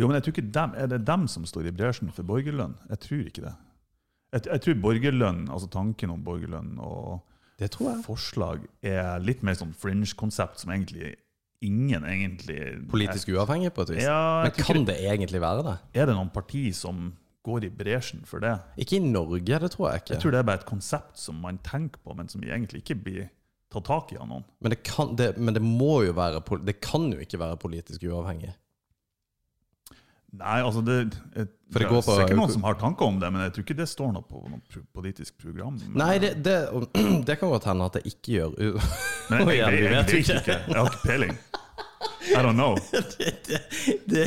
[0.00, 2.78] Jo, men jeg tror ikke dem, Er det dem som står i bresjen for borgerlønn?
[2.88, 3.56] Jeg tror ikke det.
[4.32, 7.20] Jeg, jeg tror borgerlønn, altså tanken om borgerlønn og
[7.60, 8.04] Det tror jeg.
[8.06, 11.12] forslag, er litt mer sånn fringe-konsept som egentlig
[11.60, 14.04] ingen egentlig Politisk uavhengig, på et vis.
[14.04, 15.76] Ja, Men kan det egentlig være det?
[15.94, 17.10] Er det noen parti som
[17.46, 18.54] går i bresjen for det?
[18.80, 20.14] Ikke i Norge, det tror jeg ikke.
[20.14, 22.98] Jeg tror det er bare et konsept som man tenker på, men som egentlig ikke
[23.04, 23.28] blir
[23.70, 24.44] tatt tak i av noen.
[24.60, 28.02] Men, det kan, det, men det må jo være Det kan jo ikke være politisk
[28.08, 28.52] uavhengig.
[30.30, 30.96] Nei, altså det,
[31.34, 33.76] jeg, For det er sikkert noen som har tanker om det, men jeg tror ikke
[33.80, 35.74] det står noe på noe politisk program.
[35.88, 36.56] Men, Nei, det, det,
[37.28, 40.56] det kan godt hende at det ikke gjør men jeg, jeg, jeg, vet jo ikke.
[40.56, 41.38] Jeg har ikke peiling.
[42.30, 42.76] I don't know.
[43.18, 43.62] det, det,
[44.06, 44.26] det,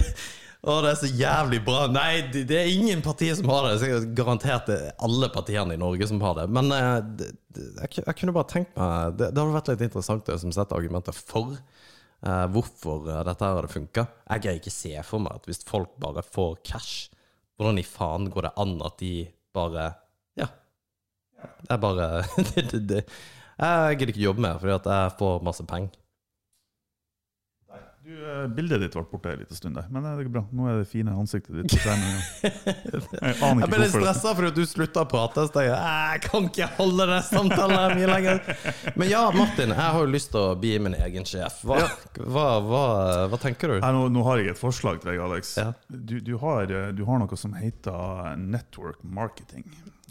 [0.64, 1.86] å, det er så jævlig bra.
[1.92, 3.78] Nei, det, det er ingen partier som har det.
[3.82, 6.46] Det jeg garantert det er alle partiene i Norge som har det.
[6.56, 9.88] Men eh, det, det, jeg, jeg kunne bare tenkt meg Det, det hadde vært litt
[9.90, 11.58] interessant å som sette argumenter for
[12.26, 14.06] eh, hvorfor eh, dette her hadde funka.
[14.30, 17.10] Jeg greier ikke se for meg at hvis folk bare får cash,
[17.58, 19.14] hvordan i faen går det an at de
[19.54, 19.92] bare
[20.40, 20.50] Ja.
[21.70, 22.24] Er bare.
[23.54, 25.92] Jeg gidder ikke jobbe mer fordi at jeg får masse penger.
[28.04, 30.42] Du, eh, bildet ditt ble borte en liten stund der, men eh, det er bra.
[30.52, 31.72] Nå er det fine ansiktet ditt.
[31.84, 35.46] Jeg aner Jeg ikke ble litt stressa fordi at du slutta å prate.
[35.48, 38.42] Så jeg jeg kan ikke holde den samtalen mye lenger.
[39.00, 41.62] Men ja, Martin, jeg har jo lyst til å bli min egen sjef.
[41.64, 41.80] Hva,
[42.20, 42.84] hva, hva,
[43.32, 43.80] hva tenker du?
[43.86, 45.56] Nei, nå, nå har jeg et forslag til deg, Alex.
[45.64, 45.70] Ja.
[45.88, 49.64] Du, du, har, eh, du har noe som heter network marketing.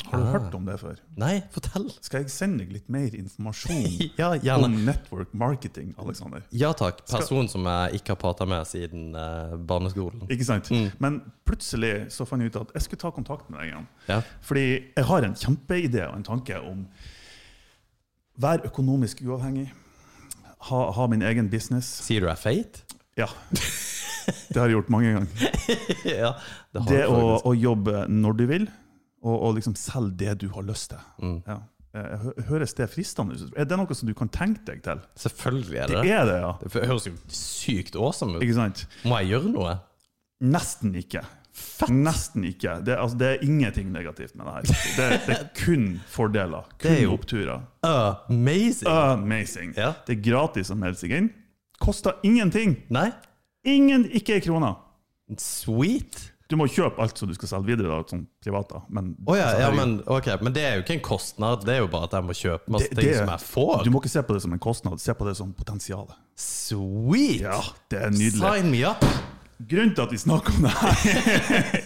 [0.09, 0.33] Har du Ah.
[0.33, 0.97] hørt om det før?
[1.21, 1.85] Nei, fortell.
[2.03, 6.43] Skal jeg sende deg litt mer informasjon Ja, om network marketing, Alexander?
[6.51, 7.05] Ja takk.
[7.07, 10.25] Person som jeg ikke har prata med siden eh, barneskolen.
[10.33, 10.71] Ikke sant?
[10.73, 10.89] Mm.
[11.03, 11.19] Men
[11.49, 13.89] plutselig så fant jeg ut at jeg skulle ta kontakt med deg igjen.
[14.09, 14.21] Ja.
[14.45, 16.85] Fordi jeg har en kjempeidé og en tanke om
[18.43, 19.69] være økonomisk uavhengig.
[20.69, 21.89] Ha, ha min egen business.
[22.07, 22.85] Sier du er feit?
[23.19, 23.29] Ja.
[24.53, 25.51] Det har jeg gjort mange ganger.
[26.23, 26.33] ja,
[26.73, 28.67] det har Det å, å jobbe når du vil,
[29.23, 31.03] og, og liksom selge det du har lyst til.
[31.23, 31.39] Mm.
[31.49, 31.59] Ja.
[31.95, 33.53] Eh, hø- Høres det fristende ut?
[33.57, 35.01] Er det noe som du kan tenke deg til?
[35.17, 36.13] Selvfølgelig er det Det det.
[36.17, 36.53] er det, ja.
[36.63, 38.43] Det høres jo sykt awesome ut.
[38.43, 38.87] Ikke sant?
[39.05, 39.75] Må jeg gjøre noe?
[40.43, 41.21] Nesten ikke.
[41.53, 41.91] Fett.
[41.93, 42.79] Nesten ikke.
[42.83, 44.63] Det, altså, det er ingenting negativt med det her.
[44.97, 46.65] Det, det er kun fordeler.
[46.81, 47.61] Kun Det er jo- oppturer.
[47.85, 48.89] Amazing!
[48.89, 49.75] Amazing.
[49.77, 49.93] Ja.
[50.07, 51.29] Det er gratis å melde seg inn.
[51.79, 52.79] Koster ingenting.
[52.89, 53.11] Nei?
[53.69, 54.73] Ingen, ikke ei krone.
[55.39, 56.31] Sweet!
[56.51, 58.69] Du må kjøpe alt som du skal selge videre, da, som privat.
[58.69, 58.81] da.
[58.93, 60.37] Men, oh, ja, altså, ja men, okay.
[60.43, 62.75] men det er jo ikke en kostnad, det er jo bare at jeg må kjøpe
[62.75, 63.85] masse Det- ting det- som jeg får.
[63.85, 66.07] Du må ikke se på det som en kostnad, se på det som potensial.
[66.37, 67.41] Sweet!
[67.41, 68.41] Ja, det er nydelig.
[68.43, 69.05] Sign me up!
[69.71, 70.97] Grunnen til at vi snakker om det her,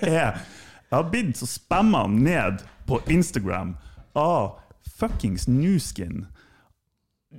[0.02, 0.40] er
[0.86, 3.76] Jeg har blitt så spamma ned på Instagram
[4.16, 4.58] av
[4.98, 6.26] fuckings Newskin.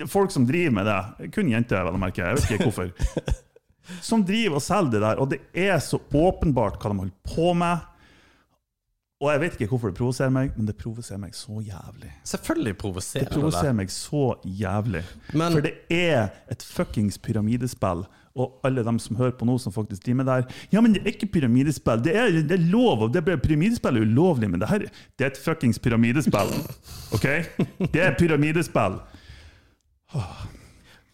[0.06, 2.92] Folk som driver med det, kun jenter, vel å merke, jeg vet ikke hvorfor,
[4.02, 7.54] som driver og selger det der, og det er så åpenbart hva de holder på
[7.58, 7.78] med.
[9.22, 12.12] Og jeg vet ikke hvorfor det provoserer meg, men det provoserer meg så jævlig.
[12.30, 15.02] Selvfølgelig provoserer det provoserer meg så jævlig.
[15.34, 18.06] Men- For det er et fuckings pyramidespill.
[18.38, 20.94] Og alle dem som hører på nå, som faktisk driver med det her Ja, men
[20.94, 22.04] det er ikke pyramidespill.
[22.06, 23.08] Det er, det er lov.
[23.12, 24.78] det er, Pyramidespill er ulovlig, men det her
[25.18, 26.54] det er et fuckings pyramidespill.
[27.14, 27.26] OK?
[27.94, 29.00] Det er pyramidespill.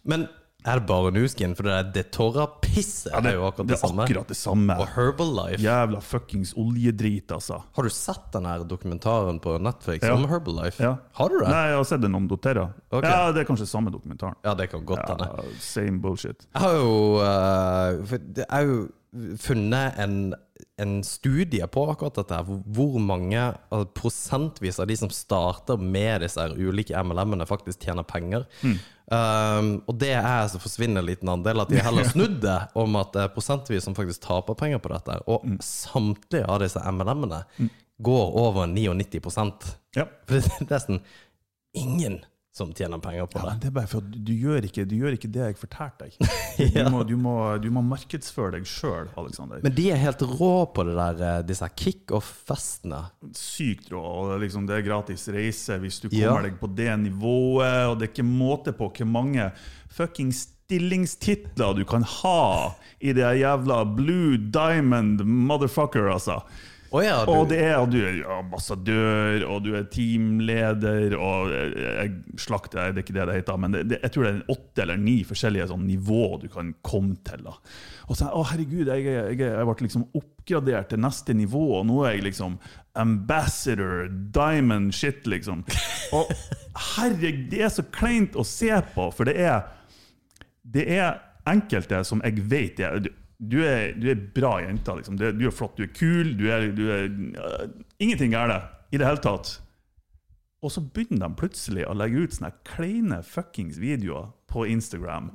[0.04, 0.26] Men
[0.64, 1.54] er det bare Nuskin?
[1.54, 4.02] For det der Detorra-pisset Ja, det, er jo akkurat det det, samme.
[4.06, 4.76] akkurat det samme.
[4.80, 5.60] Og Herbalife.
[5.62, 7.60] Jævla fuckings oljedrit, altså.
[7.76, 10.14] Har du sett den her dokumentaren på Netflix Ja.
[10.14, 10.80] om Herbalife?
[10.82, 10.96] Ja.
[11.20, 11.48] Har du det?
[11.48, 12.68] Nei, jeg har sett den om Dotera.
[12.90, 13.10] Okay.
[13.10, 14.34] Ja, det er kanskje samme dokumentaren.
[14.44, 15.28] Ja, det kan godt hende.
[15.30, 16.46] Ja, same bullshit.
[16.54, 18.88] Jeg har jo, uh, jeg er jo
[19.38, 20.34] funnet en
[20.82, 22.38] en studie på akkurat dette,
[22.74, 23.38] hvor- mange
[23.70, 28.46] altså, prosentvis av de som starter med disse ulike MLM-ene, faktisk tjener penger.
[28.64, 33.12] Um, og det er så forsvinnende liten andel at de heller snudd det om at
[33.12, 35.18] det er prosentvis som faktisk taper penger på dette.
[35.28, 37.44] Og Og samtlige av disse MLM-ene
[38.02, 39.20] går over 99
[39.94, 40.08] Ja.
[40.26, 41.02] For det er nesten
[41.76, 44.84] ingen som tjener penger på Ja, men det er bare for at du gjør ikke,
[44.86, 46.18] du gjør ikke det jeg fortalte deg.
[46.74, 49.58] Du, må, du, må, du må markedsføre deg sjøl, Aleksander.
[49.64, 53.00] Men de er helt rå på det der, eh, disse kickoff-festene.
[53.34, 53.98] Sykt rå.
[54.04, 56.28] Og det liksom, det er gratis reise hvis du Ja.
[56.30, 57.88] kommer deg på det nivået.
[57.90, 59.48] Og det er ikke måte på hvor mange
[59.90, 62.70] fuckings stillingstitler du kan ha
[63.04, 66.38] i det jævla Blue Diamond motherfucker, altså.
[66.94, 71.50] Å ja, du, Og det er at du er ambassadør, og du er teamleder, og
[71.50, 74.32] jeg slakter, deg, det er ikke det det heter, men det, det, jeg tror det
[74.34, 77.42] er åtte eller ni forskjellige sånn nivå du kan komme til.
[77.48, 77.56] da.
[78.06, 81.88] Og så, å herregud, jeg, jeg, jeg, jeg ble liksom oppgradert til neste nivå, og
[81.90, 82.58] nå er jeg liksom
[83.02, 85.66] ambassador, diamond shit, liksom.
[86.14, 86.30] Og
[86.94, 89.64] herregud, det er så kleint å se på, for det er
[90.64, 94.94] det er enkelte som jeg vet er, du, er, du er bra jente.
[94.98, 95.18] Liksom.
[95.18, 97.66] Du er flott, du er kul, du er, du er uh,
[98.02, 99.56] Ingenting galt i det hele tatt.
[100.64, 105.32] Og så begynner de plutselig å legge ut sånne kleine fuckings videoer på Instagram.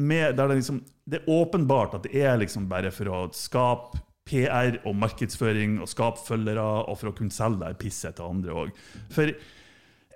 [0.00, 4.02] Med, der det, liksom, det er åpenbart at det er liksom bare for å skape
[4.30, 8.58] PR og markedsføring og skape følgere, og for å kunne selge det pisset til andre
[8.66, 8.76] òg.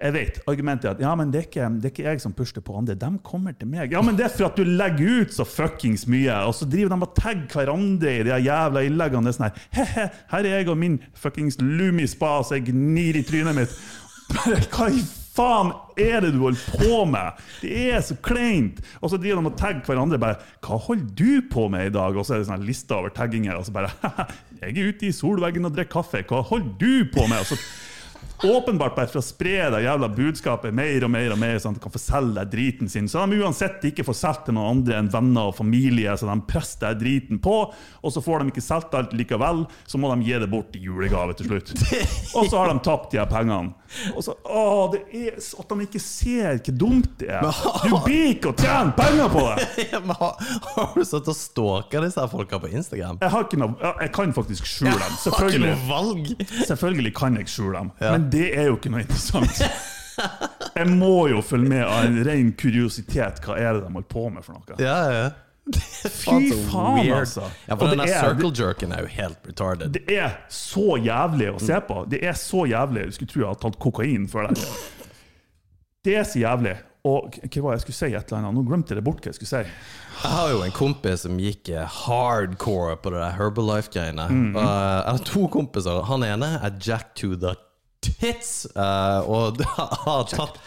[0.05, 2.35] Jeg vet, argumentet er at ja, men det er, ikke, det er ikke jeg som
[2.37, 3.95] pusher på andre, de kommer til meg.
[3.95, 6.93] Ja, men det er for at du legger ut så fuckings mye, og så driver
[6.93, 9.33] de og tagger hverandre i de jævla innleggene.
[9.33, 13.57] Sånn her, he-he, her er jeg og min fuckings Lumi-spa, så jeg gnir i trynet
[13.57, 13.79] mitt.
[14.35, 15.01] Hva i
[15.35, 17.40] faen er det du holder på med?
[17.62, 18.85] Det er så kleint!
[19.01, 20.21] Og så driver de og tagger hverandre.
[20.21, 22.12] bare, Hva holder du på med i dag?
[22.12, 23.90] Og så er det sånn liste over tagginger, og så bare
[24.61, 26.23] Jeg er ute i solveggen og drikker kaffe.
[26.29, 27.40] Hva holder du på med?
[27.40, 27.61] Og så
[28.42, 31.79] Åpenbart bare for å spre det jævla budskapet mer og mer, og mer, sånn at
[31.79, 33.07] de kan få selge driten sin.
[33.09, 36.37] Så de uansett ikke får solgt til noen andre enn venner og familie, så de
[36.49, 37.57] presser driten på.
[38.03, 40.83] Og så får de ikke solgt alt likevel, så må de gi det bort i
[40.85, 41.73] julegave til slutt.
[42.38, 43.73] Og så har de tapt de her pengene.
[44.16, 47.44] Og så, å, det er så At de ikke ser hvor dumt det er.
[47.85, 49.85] Du blir ikke å tjene penger på det!
[50.05, 50.40] Men har,
[50.75, 53.20] har du satt og stalka disse folka på Instagram?
[53.23, 55.01] Jeg, har ikke noe, jeg kan faktisk skjule dem.
[55.05, 55.70] Har ikke Selvfølgelig.
[55.70, 56.33] noe valg!
[56.68, 59.63] Selvfølgelig kan jeg skjule dem, men det er jo ikke noe interessant.
[60.79, 63.41] Jeg må jo følge med av en ren kuriositet.
[63.43, 64.77] Hva er det de holder på med for noe?
[64.83, 65.25] Ja, ja.
[65.65, 67.47] Fy faen, altså!
[67.65, 69.95] Ja, for den der er- circle jerken er jo helt retarded.
[69.97, 72.03] Det er så jævlig å se på.
[72.13, 73.07] Det er så jævlig.
[73.09, 74.67] Du skulle tro jeg hadde tatt kokain før det.
[76.05, 76.77] Det er så jævlig.
[77.05, 78.07] Og hva var jeg skulle si?
[78.17, 78.55] et eller annet?
[78.57, 79.73] Nå glemte jeg det bort hva jeg skulle si.
[80.23, 84.25] Jeg har jo en kompis som gikk eh, hardcore på det der Herbalife-greiene.
[84.31, 84.47] Mm.
[84.55, 86.01] Og, eh, Jeg har to kompiser.
[86.09, 87.53] Han ene er Jack to the
[88.05, 89.61] tits, Uh, og
[90.07, 90.59] har tatt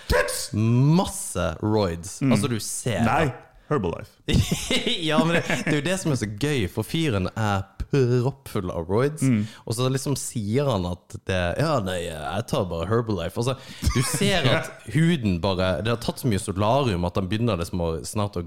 [0.58, 2.20] masse roids.
[2.26, 3.08] Altså, du ser Mm.
[3.08, 3.34] Nei,
[3.68, 4.14] Herbalife.
[5.10, 8.72] ja, men det, det er jo det som er så gøy, for fyren er proppfull
[8.72, 9.24] av roids.
[9.28, 9.42] Mm.
[9.68, 13.40] Og så liksom sier han at det Ja, nei, jeg tar bare Herbalife.
[13.44, 13.58] Altså,
[13.94, 17.84] du ser at huden bare Det har tatt så mye solarium at han begynner liksom
[17.84, 18.44] å snart å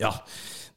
[0.00, 0.14] Ja.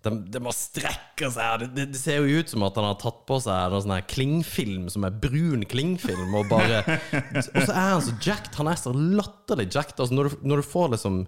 [0.04, 1.62] Det, det må strekke seg.
[1.62, 3.96] Det, det, det ser jo ut som at han har tatt på seg noe sånn
[3.96, 6.36] her klingfilm som er brun klingfilm.
[6.40, 6.82] Og bare
[7.56, 8.58] Og så er han så jacked.
[8.60, 10.00] Han er så latterlig jacked.
[10.00, 11.22] Altså, når, du, når du får liksom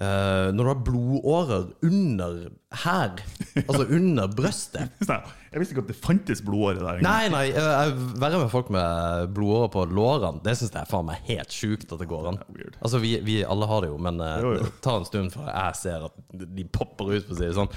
[0.00, 2.36] eh, Når du har blodårer under
[2.74, 3.20] her,
[3.64, 4.90] altså under brøstet
[5.54, 7.02] Jeg visste ikke at det fantes blodårer der.
[7.04, 10.42] Nei, nei, jeg er verre med folk med blodårer på lårene.
[10.42, 12.40] Det syns jeg er faen meg helt sjukt at det går an.
[12.80, 14.50] Altså, vi, vi alle har det jo, men eh, jo.
[14.58, 16.18] det tar en stund før jeg ser at
[16.58, 17.70] de popper ut, for å si det sånn.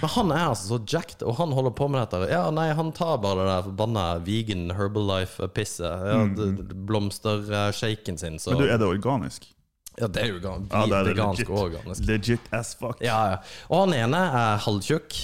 [0.00, 2.32] Men han er altså så jacked, og han holder på med dette.
[2.32, 6.08] Ja, nei, han tar bare det der forbanna vegan Herbalife-pisset.
[6.08, 6.64] Ja, mm.
[6.88, 9.50] Blomstershaken sin, så Men du, er det organisk?
[9.98, 12.04] Ja, det er jo ganske, Ja, det er det ganske organisk.
[12.06, 13.00] Legit as fuck.
[13.04, 13.38] Ja, ja.
[13.68, 15.16] Og han ene er halvtjukk.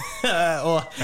[0.68, 0.98] og,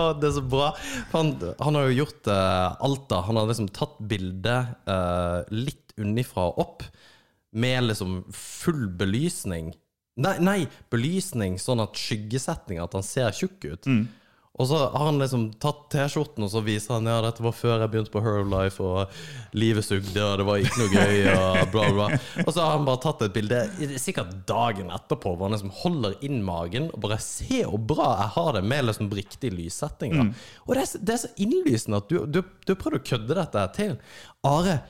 [0.00, 0.70] og det er så bra.
[1.14, 3.20] Han, han har jo gjort uh, alt, da.
[3.28, 6.88] Han har liksom tatt bildet uh, litt unnifra og opp,
[7.50, 9.72] med liksom full belysning.
[10.20, 10.58] Nei, nei,
[10.92, 13.88] belysning sånn at skyggesetning, at han ser tjukk ut.
[14.60, 17.80] Og så har han liksom tatt T-skjorten og så viser han Ja, dette var før
[17.80, 21.86] jeg begynte på Herbalife, og livet sugde, og det var ikke noe gøy, og bla,
[21.96, 22.08] bla.
[22.44, 23.62] Og så har han bare tatt et bilde,
[24.02, 28.30] sikkert dagen etterpå, hvor han liksom holder inn magen og bare Se hvor bra jeg
[28.36, 30.14] har det, med liksom riktig lyssetting.
[30.16, 30.30] Mm.
[30.66, 33.66] Og det er, det er så innlysende at du, du, du prøvde å kødde dette
[33.76, 33.94] til.
[34.48, 34.80] Are,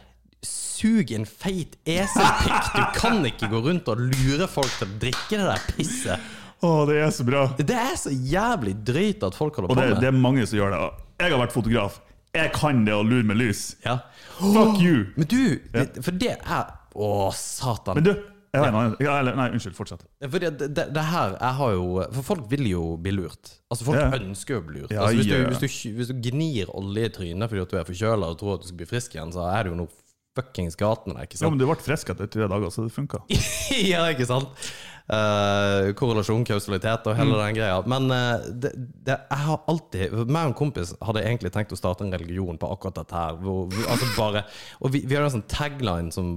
[0.46, 2.70] sug en feit eselpikk.
[2.74, 6.30] Du kan ikke gå rundt og lure folk til å drikke det der pisset.
[6.60, 7.46] Å, det er så bra.
[7.56, 10.46] Det er så jævlig drøyt at folk holder Og på det, med det er mange
[10.46, 10.80] som gjør det.
[11.22, 12.00] Jeg har vært fotograf.
[12.36, 13.62] Jeg kan det å lure med lys.
[13.84, 13.98] Ja.
[14.38, 15.06] Fuck you!
[15.16, 15.40] Men du,
[15.72, 17.96] det, for det er Å, satan.
[17.98, 18.12] Men du,
[18.50, 19.74] jeg har en annen eller, Nei, unnskyld.
[19.78, 20.04] Fortsett.
[20.26, 21.84] Fordi det, det, det her jeg har jo
[22.16, 23.52] For folk vil jo bli lurt.
[23.70, 24.08] Altså Folk Ja.
[24.18, 24.92] ønsker jo å bli lurt.
[24.94, 27.70] Ja, altså, hvis, ja, du, hvis, du, hvis du gnir olje i trynet fordi at
[27.74, 29.80] du er forkjøla og tror at du skal bli frisk igjen, så er det jo
[29.84, 29.92] noe
[30.38, 31.26] fuckings galt med deg.
[31.28, 31.54] ikke Ja, sant?
[31.56, 33.22] men du ble frisk etter tre dager, så det funka.
[33.92, 34.70] ja, ikke sant?
[35.10, 37.78] Eh, korrelasjon, kausalitet og hele den greia.
[37.90, 41.78] Men uh, det, det, jeg har alltid Meg og en kompis hadde egentlig tenkt å
[41.78, 43.38] starte en religion på akkurat dette her.
[43.42, 44.44] Hvor, vi- altså bare,
[44.78, 46.30] og vi, vi har en sånn tagline som,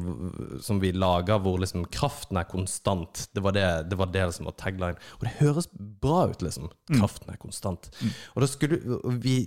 [0.63, 3.27] som vi lager hvor liksom kraften er konstant.
[3.35, 4.97] Det var det, det var det som var tagline.
[5.19, 6.71] Og det høres bra ut, liksom.
[6.95, 7.91] Kraften er konstant.
[8.33, 8.79] Og da skulle
[9.21, 9.37] vi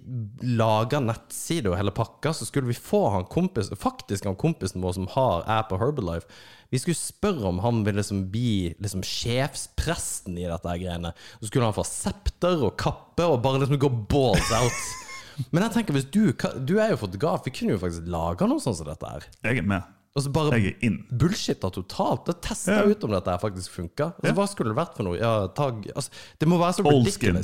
[0.43, 5.01] laga nettside og hele pakka, så skulle vi få han kompis, faktisk han kompisen vår
[5.01, 6.31] som har er på Herbalife.
[6.73, 11.13] Vi skulle spørre om han ville liksom bli liksom sjefspresten i dette greiene.
[11.41, 14.81] Så skulle han få septer og kappe og bare liksom gå balls out.
[15.53, 16.33] Men jeg tenker, hvis du
[16.65, 19.27] Du er jo fotograf, vi kunne jo faktisk laga noe sånt som dette her.
[19.45, 19.93] Jeg er med.
[20.17, 22.25] Og så bare Jeg er bullshitta totalt.
[22.25, 22.87] Da testa Ja.
[22.89, 24.15] ut om dette her faktisk funka.
[24.17, 24.33] Altså, Ja.
[24.39, 25.19] Hva skulle det vært for noe?
[25.21, 26.11] Ja, tag, altså,
[26.41, 27.37] det må være så Old skin.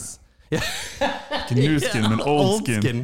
[1.42, 3.02] Ikke new skin, men old skin.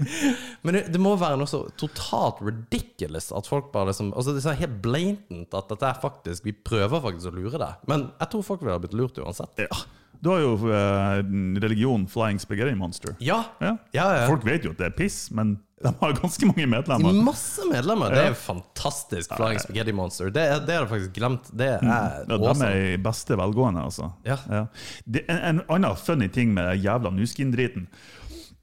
[0.66, 4.42] Men det, det må være noe så totalt ridiculous at folk bare liksom Altså Det
[4.42, 7.86] er helt blatant at dette er faktisk Vi prøver faktisk å lure deg.
[7.90, 9.64] Men jeg tror folk ville ha blitt lurt uansett.
[9.64, 9.80] Ja.
[10.18, 11.20] Du har jo eh,
[11.62, 13.14] religion Flying Spaghetti Monster.
[13.22, 13.44] Ja.
[13.62, 13.76] Ja.
[13.94, 14.26] Ja, ja.
[14.30, 17.18] Folk vet jo at det er piss, men de har ganske mange medlemmer.
[17.22, 18.10] Masse medlemmer.
[18.10, 19.34] Det er jo fantastisk.
[19.38, 20.32] Flying Spaghetti Monster.
[20.34, 21.52] Det, det har jeg faktisk glemt.
[21.54, 24.10] Det er Ja, de er i beste velgående, altså.
[24.26, 24.64] Ja.
[25.06, 27.86] Det, en, en annen funny ting med den jævla nuskin-driten,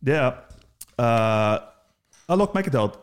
[0.06, 0.36] det er
[1.00, 3.00] uh, Jeg har lagt merke til at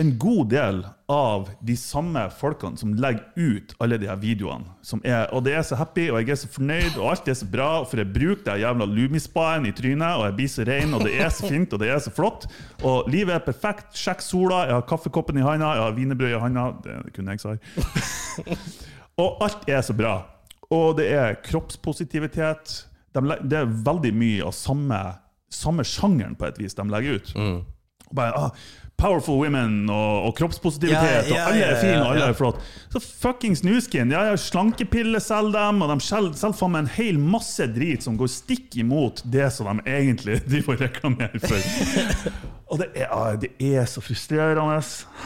[0.00, 0.78] en god del
[1.12, 5.52] av de samme folkene som legger ut alle de her videoene, som er, og det
[5.58, 8.08] er så happy, og jeg er så fornøyd, og alt er så bra, for jeg
[8.14, 11.50] bruker den jævla Lumispaen i trynet, og jeg blir så ren, og det er så
[11.50, 12.46] fint, og det er så flott,
[12.80, 16.40] og livet er perfekt, sjekk sola, jeg har kaffekoppen i handa, jeg har wienerbrød i
[16.46, 18.48] handa, det kunne jeg sagt.
[19.20, 20.14] Og alt er så bra.
[20.72, 22.70] Og det er kroppspositivitet.
[23.12, 25.00] Det er veldig mye av samme,
[25.52, 27.34] samme sjangeren på et vis de legger ut.
[27.36, 28.50] Og Bare, ah,
[29.00, 32.60] powerful women og, og kroppspositivitet, Ja, ja, og alle er fine, og alle er flott.
[32.92, 34.12] Så fuckings nuskin.
[34.12, 38.18] Ja, ja, slankepiller selger dem, og de selger faen meg en hel masse drit som
[38.20, 42.36] går stikk imot det som de egentlig driver og reklamerer for.
[42.70, 44.80] og det er, ah, det er så frustrerende.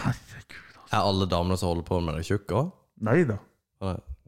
[0.05, 0.65] Herregud.
[0.71, 0.89] altså.
[0.95, 2.75] Er alle damene som holder på med det, tjukke òg?
[3.05, 3.41] Nei da.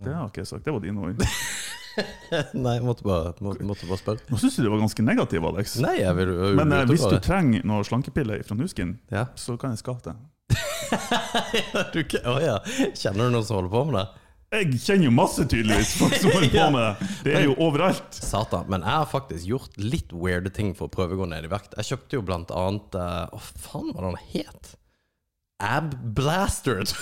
[0.02, 0.64] Det har ikke jeg sagt.
[0.66, 1.22] Det var dine ord.
[2.64, 4.24] Nei, jeg måtte bare, må, måtte bare spørre.
[4.30, 5.78] Nå syns du det var ganske negativ, Alex.
[5.84, 9.26] Nei, jeg vil Men eh, hvis du trenger noen slankepiller fra Nuskin, Ja.
[9.38, 10.16] så kan jeg skaffe det.
[11.94, 12.60] du, Å ja.
[12.94, 14.06] Kjenner du noen som holder på med det?
[14.56, 17.08] Jeg kjenner jo masse, tydeligvis, folk som holder på med det.
[17.26, 18.14] Det er jo overalt.
[18.14, 18.68] Satan.
[18.70, 21.50] Men jeg har faktisk gjort litt weirde ting for å prøve å gå ned i
[21.50, 21.74] vekt.
[21.80, 24.70] Jeg kjøpte jo blant annet Å, uh, oh, faen var det han het?
[25.66, 26.92] Ab Blasterd.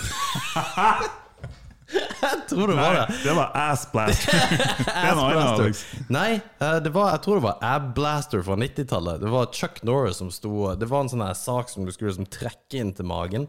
[1.94, 3.18] Jeg tror det var det.
[3.24, 4.26] Det var ass blast.
[4.30, 5.44] det noe.
[5.44, 5.84] Alex.
[6.12, 9.22] Nei, eh, det var, jeg tror det var Ab Blaster fra 90-tallet.
[9.22, 12.28] Det var Chuck Norris som sto Det var en sånn sak som du skulle liksom
[12.32, 13.48] trekke inn til magen.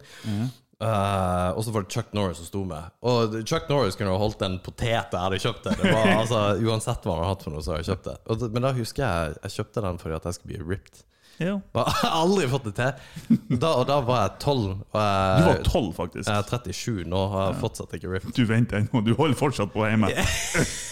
[0.75, 2.91] Eh, og så var det Chuck Norris som sto med.
[3.07, 5.75] Og Chuck Norris kunne holdt en potet jeg hadde kjøpt det.
[5.81, 8.15] det var, altså, uansett hva han hadde hatt for noe, så hadde jeg kjøpt det.
[8.27, 11.05] Og, men da husker jeg jeg kjøpte den fordi at jeg skulle bli ripped.
[11.41, 11.57] Ja.
[11.75, 13.39] Jeg har aldri fått det til.
[13.59, 14.61] Da, og da var jeg 12.
[14.71, 16.29] Og Du var tolv, faktisk.
[16.29, 18.31] jeg er 37 nå, og har fortsatt ikke ripped.
[18.37, 19.01] Du venter ennå.
[19.03, 20.09] Du holder fortsatt på hjemme.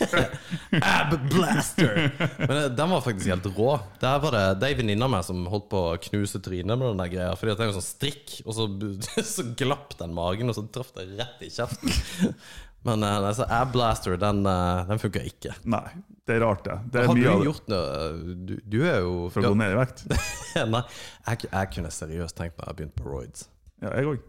[0.83, 2.11] Ab Blaster!
[2.43, 3.71] Men eh, den var faktisk helt rå.
[4.03, 6.73] Der var det, det er ei venninne av meg som holdt på å knuse trynet
[6.75, 7.31] med den der greia.
[7.39, 8.67] Fordi at det er jo sånn strikk, og så,
[9.35, 12.35] så glapp den magen, og så traff det rett i kjeften.
[12.83, 15.55] Men eh, nei, så Ab Blaster, den, eh, den funka ikke.
[15.71, 15.85] Nei,
[16.27, 16.75] det er rart, det.
[16.93, 19.79] Det er Har du gjort noe Du, du er jo for å gå ned i
[19.79, 20.05] vekt.
[20.73, 20.83] Nei,
[21.27, 23.49] jeg, jeg kunne seriøst tenkt meg å begynne på roids.
[23.83, 24.21] Ja, jeg òg.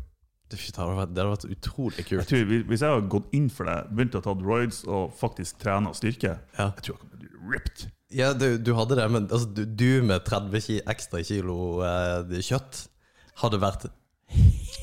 [0.50, 2.28] Det hadde det hadde vært utrolig Jeg kult.
[2.30, 5.90] tror, hvis jeg hadde gått inn for det, begynt å ta roids og faktisk trene
[5.90, 6.66] og styrke, Ja.
[6.76, 7.86] jeg tror jeg kunne blitt ripped.
[8.14, 12.84] Ja, du, du hadde det, men altså, du, du med 30 ekstra kilo eh, kjøtt
[13.42, 13.88] hadde vært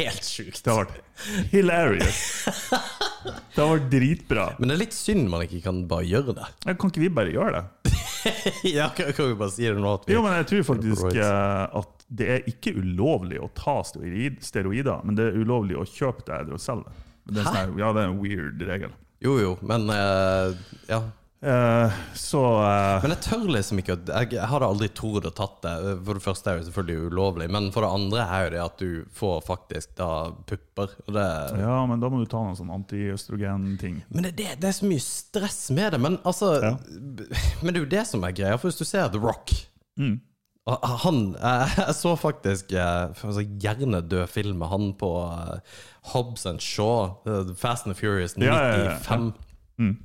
[0.02, 0.64] helt sjukt.
[0.64, 2.22] Det har vært hilarious.
[3.52, 4.46] Det har vært dritbra.
[4.60, 6.48] Men det er litt synd man ikke kan bare gjøre det.
[6.66, 7.94] Ja, Kan ikke vi bare gjøre det?
[8.78, 9.94] ja, kan, kan vi bare si det nå?
[10.00, 13.80] At vi, Jo, men jeg tror faktisk eh, at det er ikke ulovlig å ta
[13.86, 17.08] steroider, men det er ulovlig å kjøpe det eller å selge det.
[17.32, 18.94] Det er, sånn ja, det er en weird regel.
[19.22, 20.52] Jo, jo, men uh,
[20.90, 21.04] Ja.
[21.42, 25.56] Eh, så uh, Men jeg tør liksom ikke Jeg, jeg hadde aldri trodd å tatt
[25.66, 25.74] det.
[26.06, 28.84] For det første er det selvfølgelig ulovlig, men for det andre er jo det at
[28.84, 30.12] du får faktisk da
[30.50, 30.94] pupper.
[31.10, 31.28] Det,
[31.64, 34.04] Ja, men da må du ta noen sånn antiøstrogen-ting.
[34.14, 36.02] Men det, det, det er så mye stress med det.
[36.06, 36.76] Men altså Ja.
[37.62, 38.60] Men det er jo det som er greia.
[38.62, 39.54] For hvis du ser The Rock
[40.00, 40.22] Mm.
[41.02, 45.80] Han Jeg, jeg så faktisk eh, altså, gjerne død film med han på eh,
[46.14, 48.98] Hobbs and Shaw, eh, Fast and Furious, Ja, ja, ja, ja.
[49.02, 49.98] 95.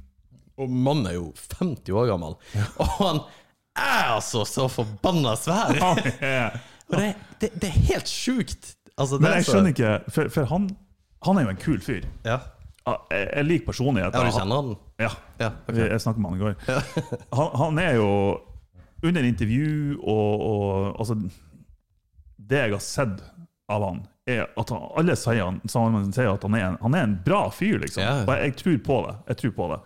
[0.58, 1.26] Og mannen er jo
[1.58, 2.36] 50 år gammel.
[2.80, 3.20] Og han
[3.76, 5.76] er altså så forbanna svær!
[6.86, 7.08] Og det,
[7.42, 8.74] det, det er helt sjukt.
[8.96, 10.68] Altså, Men jeg så- skjønner ikke, for, for han,
[11.26, 12.04] han er jo en kul fyr.
[12.24, 12.38] Ja,
[12.86, 14.14] Ja, Jeg, jeg liker personlighet.
[14.14, 14.68] ja du kjenner han?
[15.02, 15.08] Ja.
[15.42, 15.88] Ja, okay.
[15.90, 16.54] Jeg, snakket med han i går.
[17.40, 18.06] Han, han er jo
[19.02, 21.16] under intervju og, og altså,
[22.38, 23.24] Det jeg har sett
[23.68, 23.98] av han,
[24.30, 25.58] er at han, alle sier, han,
[26.14, 28.04] sier at han er, en, han er en bra fyr, liksom.
[28.06, 28.20] Ja.
[28.22, 29.14] Og jeg, jeg tror på det.
[29.32, 29.80] Jeg tror på det.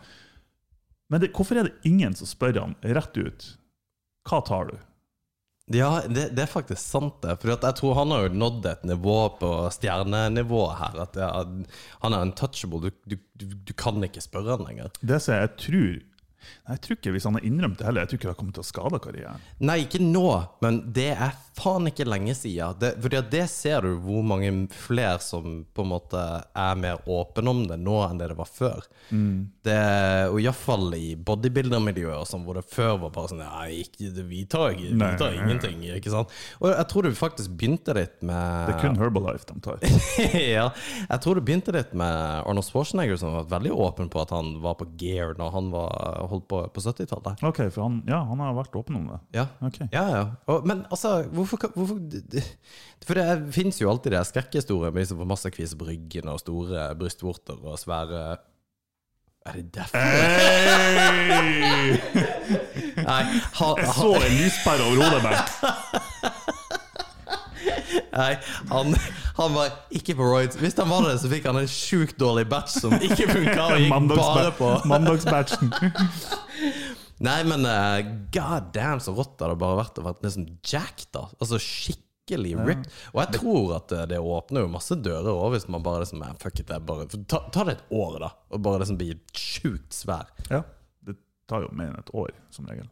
[1.10, 3.50] Men det, hvorfor er det ingen som spør han rett ut
[4.28, 4.78] hva tar du?
[5.70, 7.36] Ja, det, det er faktisk sant, det.
[7.38, 10.96] For jeg tror han har jo nådd et nivå på stjernenivået her.
[11.04, 11.52] At er,
[12.02, 12.80] han er untouchable.
[12.82, 14.90] Du, du, du, du kan ikke spørre han lenger.
[14.98, 16.00] Det som jeg tror
[16.66, 18.56] Nei, Jeg tror ikke hvis han har innrømt det heller, jeg tror ikke det kommer
[18.56, 19.46] til å skade karrieren.
[19.62, 20.26] Nei, ikke nå,
[20.64, 22.78] men det er faen ikke lenge siden.
[22.80, 27.52] Det, fordi det ser du hvor mange flere som på en måte er mer åpne
[27.52, 28.86] om det nå enn det det var før.
[29.10, 29.78] Det,
[30.30, 34.74] og iallfall i bodybuildermiljøer, sånn, hvor det før var bare sånn Nei, ikke, vi tar,
[34.76, 35.82] vi tar nei, ingenting.
[35.96, 36.32] Ikke sant?
[36.60, 39.80] Og jeg tror det faktisk begynte litt med Det er kun Herbalife de tar.
[40.56, 40.68] ja,
[41.06, 44.54] jeg tror det begynte litt med Arnold Schwarzenegger, som var veldig åpen på at han
[44.62, 47.42] var på gear når han var, holdt på på 70-tallet.
[47.46, 49.18] Ok, for han, ja, han har vært åpen om det.
[49.36, 49.46] Ja.
[49.66, 49.80] Ok.
[49.92, 50.22] ja, ja.
[50.50, 51.98] Og, men altså, hvorfor, hvorfor
[53.06, 56.30] For det fins jo alltid de skrekkhistoriene med de som får masse kviser på ryggen
[56.32, 58.22] og store brystvorter og svære
[59.48, 59.98] Er det derfor?
[59.98, 61.30] Hey!
[63.10, 63.22] Nei,
[63.56, 66.50] han, Jeg så en lyspære over hodet mitt.
[68.14, 68.32] nei
[68.70, 68.94] han,
[69.36, 70.58] han var ikke på roids.
[70.60, 73.84] Hvis han var det, så fikk han en sjukt dårlig batch som ikke funka, og
[73.84, 75.72] gikk bare på Mandagsbatchen.
[77.20, 78.00] Nei, men uh,
[78.32, 81.26] god damn så rått det hadde bare vært å være liksom Jack, da.
[81.36, 82.88] Altså skikkelig ripped.
[83.12, 86.22] Og jeg tror at eh, det åpner jo masse dører òg, hvis man bare liksom
[86.24, 88.30] eh, Fuck it, bare ta, ta det et år, da.
[88.54, 90.30] Og bare liksom bli sjukt svær.
[90.48, 90.62] Ja,
[91.04, 91.18] det
[91.50, 92.88] tar jo mer enn et år, som regel.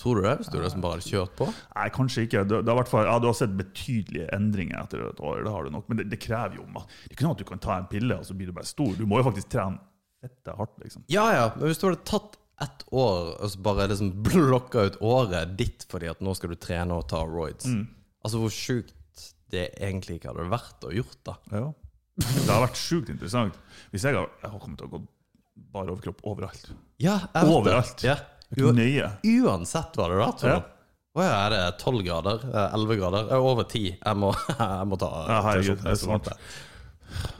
[0.00, 0.32] Tror du det?
[0.40, 1.46] Hvis du liksom bare kjørt på?
[1.76, 2.44] Nei, kanskje ikke.
[2.50, 5.44] Det, det fall, ja, du har sett betydelige endringer etter et år.
[5.46, 7.42] det har du nok, Men det, det krever jo ma- Det er ikke noe at
[7.44, 8.94] du kan ta en pille, og så blir du bare stor.
[8.98, 9.78] Du må jo faktisk trene
[10.24, 11.04] fette hardt, liksom.
[11.12, 14.98] Ja ja, men hvis du hadde tatt ett år og så bare liksom blokka ut
[15.02, 17.66] året ditt fordi at nå skal du trene og ta roids
[18.24, 18.94] Altså hvor sjukt
[19.50, 21.34] det egentlig ikke hadde vært å gjort, da.
[21.52, 21.66] Ja.
[22.16, 23.58] Det har vært sjukt interessant.
[23.92, 25.00] Hvis jeg har, jeg har kommet til å gå
[25.74, 26.70] bare overkropp overalt.
[27.02, 27.18] Ja.
[27.42, 28.02] Overalt.
[28.06, 28.16] Ja.
[28.56, 29.10] Nøye.
[29.42, 30.46] Uansett hva det har hatt.
[30.48, 30.60] Ja.
[31.14, 32.44] Ja, er det 12 grader?
[32.50, 33.28] Eh, 11 grader?
[33.30, 33.82] Eh, Over 10.
[34.00, 36.32] Jeg må, jeg må ta Ja, herregud, det er sånn smart.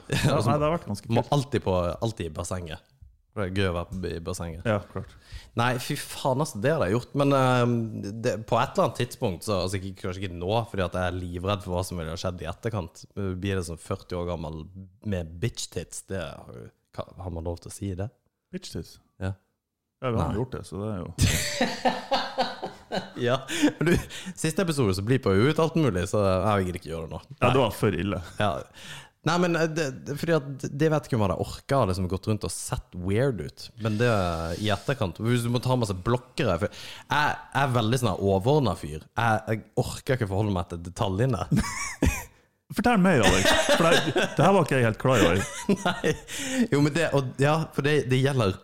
[0.07, 1.33] Ja, nei, det har vært ganske Må kult.
[1.35, 1.73] alltid, på,
[2.07, 2.91] alltid i bassenget.
[3.35, 4.63] Det er gøy å være i bassenget.
[4.69, 5.11] Ja, klart.
[5.59, 7.17] Nei, fy faen, altså, det hadde jeg gjort.
[7.19, 7.65] Men uh,
[8.23, 11.11] det, på et eller annet tidspunkt, så, altså, ikke, kanskje ikke nå, fordi at jeg
[11.11, 13.03] er livredd for hva som ville skjedd i etterkant.
[13.15, 14.61] Blir det som 40 år gammel
[15.11, 16.05] med bitch tits?
[16.07, 16.61] Det har,
[16.95, 18.07] har man lov til å si det?
[18.55, 19.01] Bitch tits.
[20.05, 20.11] Ja.
[20.13, 20.37] Vi har Nei.
[20.37, 21.07] gjort det, så det er jo
[23.25, 23.39] Ja,
[23.79, 23.93] men du,
[24.37, 27.21] Siste episode så blir på ut alt mulig, så jeg gidder ikke gjøre det nå.
[27.41, 28.19] Ja, det var for ille.
[28.39, 28.51] Ja.
[29.25, 31.85] Nei, men eh, det, det, fordi at det vet ikke om jeg hadde orka å
[31.89, 33.59] liksom gått rundt og sett weird ut.
[33.81, 34.11] Men det
[34.61, 36.69] i etterkant Hvis du må ta med seg blokkere for
[37.09, 37.27] Jeg
[37.63, 39.01] er veldig sånn overordna fyr.
[39.01, 41.41] Jeg, jeg orker ikke forholde meg til detaljene.
[42.75, 43.49] Fortell mer, Alex.
[43.75, 45.41] For det, det her var ikke jeg helt klar over.
[45.85, 46.13] Nei.
[46.71, 48.55] Jo, men det og, Ja, for det, det gjelder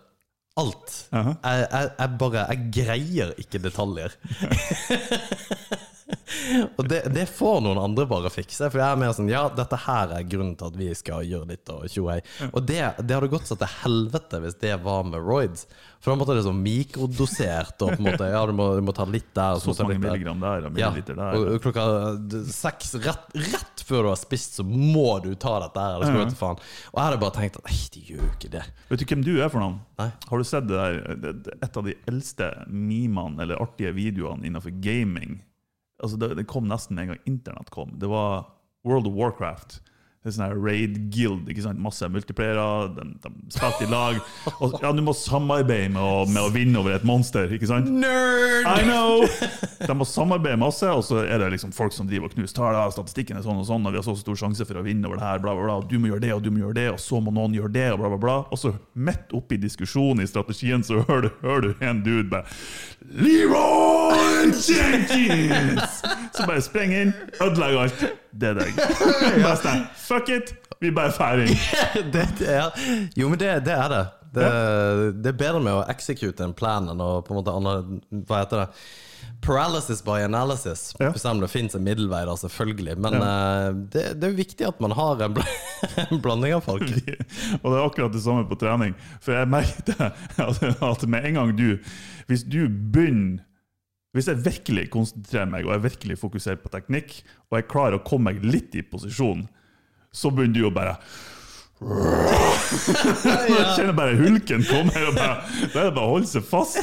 [0.59, 0.95] alt.
[1.11, 1.33] Aha.
[1.43, 4.17] jeg, jeg, jeg bare Jeg greier ikke detaljer.
[6.77, 8.69] og det, det får noen andre bare fikse.
[8.71, 11.49] For jeg er mer sånn Ja, dette her er grunnen til at vi skal gjøre
[11.53, 12.19] ditt og tjoei.
[12.51, 15.67] Og det, det hadde gått så til helvete hvis det var med roids.
[16.01, 18.93] For da måtte det sånn mikrodosert og på en måte Ja, du må, du må
[18.97, 21.37] ta litt der Så, Så mange litt milligram der og milliliter der.
[21.37, 21.83] og klokka
[22.49, 25.97] seks, rett, rett før du har spist, så må du ta dette her.
[25.99, 26.61] Eller skal du til faen.
[26.93, 28.65] Og jeg hadde bare tenkt at nei, de gjør jo ikke det.
[28.89, 29.77] Vet du hvem du er for noen?
[30.01, 30.09] Nei.
[30.31, 35.41] Har du sett det der, et av de eldste memene eller artige videoene innenfor gaming?
[36.01, 37.93] Altså det, det kom nesten med en gang internett kom.
[37.99, 38.47] Det var
[38.87, 39.81] World of Warcraft.
[40.21, 41.47] Det er sånn Raid Guild.
[41.49, 41.79] ikke sant?
[41.81, 42.63] Masse multiplayere,
[42.93, 44.19] de, de spilte i lag.
[44.61, 47.89] Og ja, Du må samarbeide med å, med å vinne over et monster, ikke sant?
[47.89, 48.67] Nerd!
[48.69, 49.25] I know!
[49.81, 52.77] De må samarbeide masse, og så er det liksom folk som driver og knuser tall.
[52.77, 55.09] «Ja, Statistikken er sånn og sånn, og vi har så stor sjanse for å vinne
[55.09, 55.41] over det her.
[55.41, 55.79] Bla, bla, bla.
[55.89, 57.87] Du må gjøre det, og du må gjøre det, og så må noen gjøre det,
[57.95, 58.37] og bla, bla, bla.
[58.53, 62.45] Og så midt oppi diskusjonen i strategien, så hører du, hører du en dude bare
[63.09, 66.03] Leroy Jenkins!
[66.37, 68.05] Så bare sprenger inn, ødelegger alt.
[68.31, 68.81] Det er deg.
[69.61, 70.55] Sånn, Fuck it!
[70.81, 71.53] Vi bare ferdig
[72.13, 72.71] det, er,
[73.13, 74.01] jo, men det, det er det.
[74.31, 74.47] Det,
[75.21, 77.53] det er bedre med å execute en plan enn å på en måte
[78.25, 78.67] Hva heter det?
[79.41, 80.95] Paralysis by analysis.
[81.01, 81.11] Ja.
[81.13, 82.95] Selv om det fins en middelvei, der, selvfølgelig.
[83.01, 85.45] Men eh, det, det er viktig at man har en, bl
[86.05, 86.85] en blanding av folk.
[86.85, 88.93] Og det er akkurat det samme på trening.
[89.21, 91.69] For jeg merket at, at med en gang du
[92.29, 93.41] Hvis du begynner
[94.11, 97.13] Hvis jeg virkelig konsentrerer meg og jeg virkelig fokuserer på teknikk,
[97.47, 99.45] og jeg klarer å komme meg litt i posisjon,
[100.11, 100.97] så begynner du jo bare
[101.81, 104.93] Jeg kjenner bare hulken komme.
[105.07, 105.37] Og bare,
[105.73, 106.77] da er det bare å holde seg fast.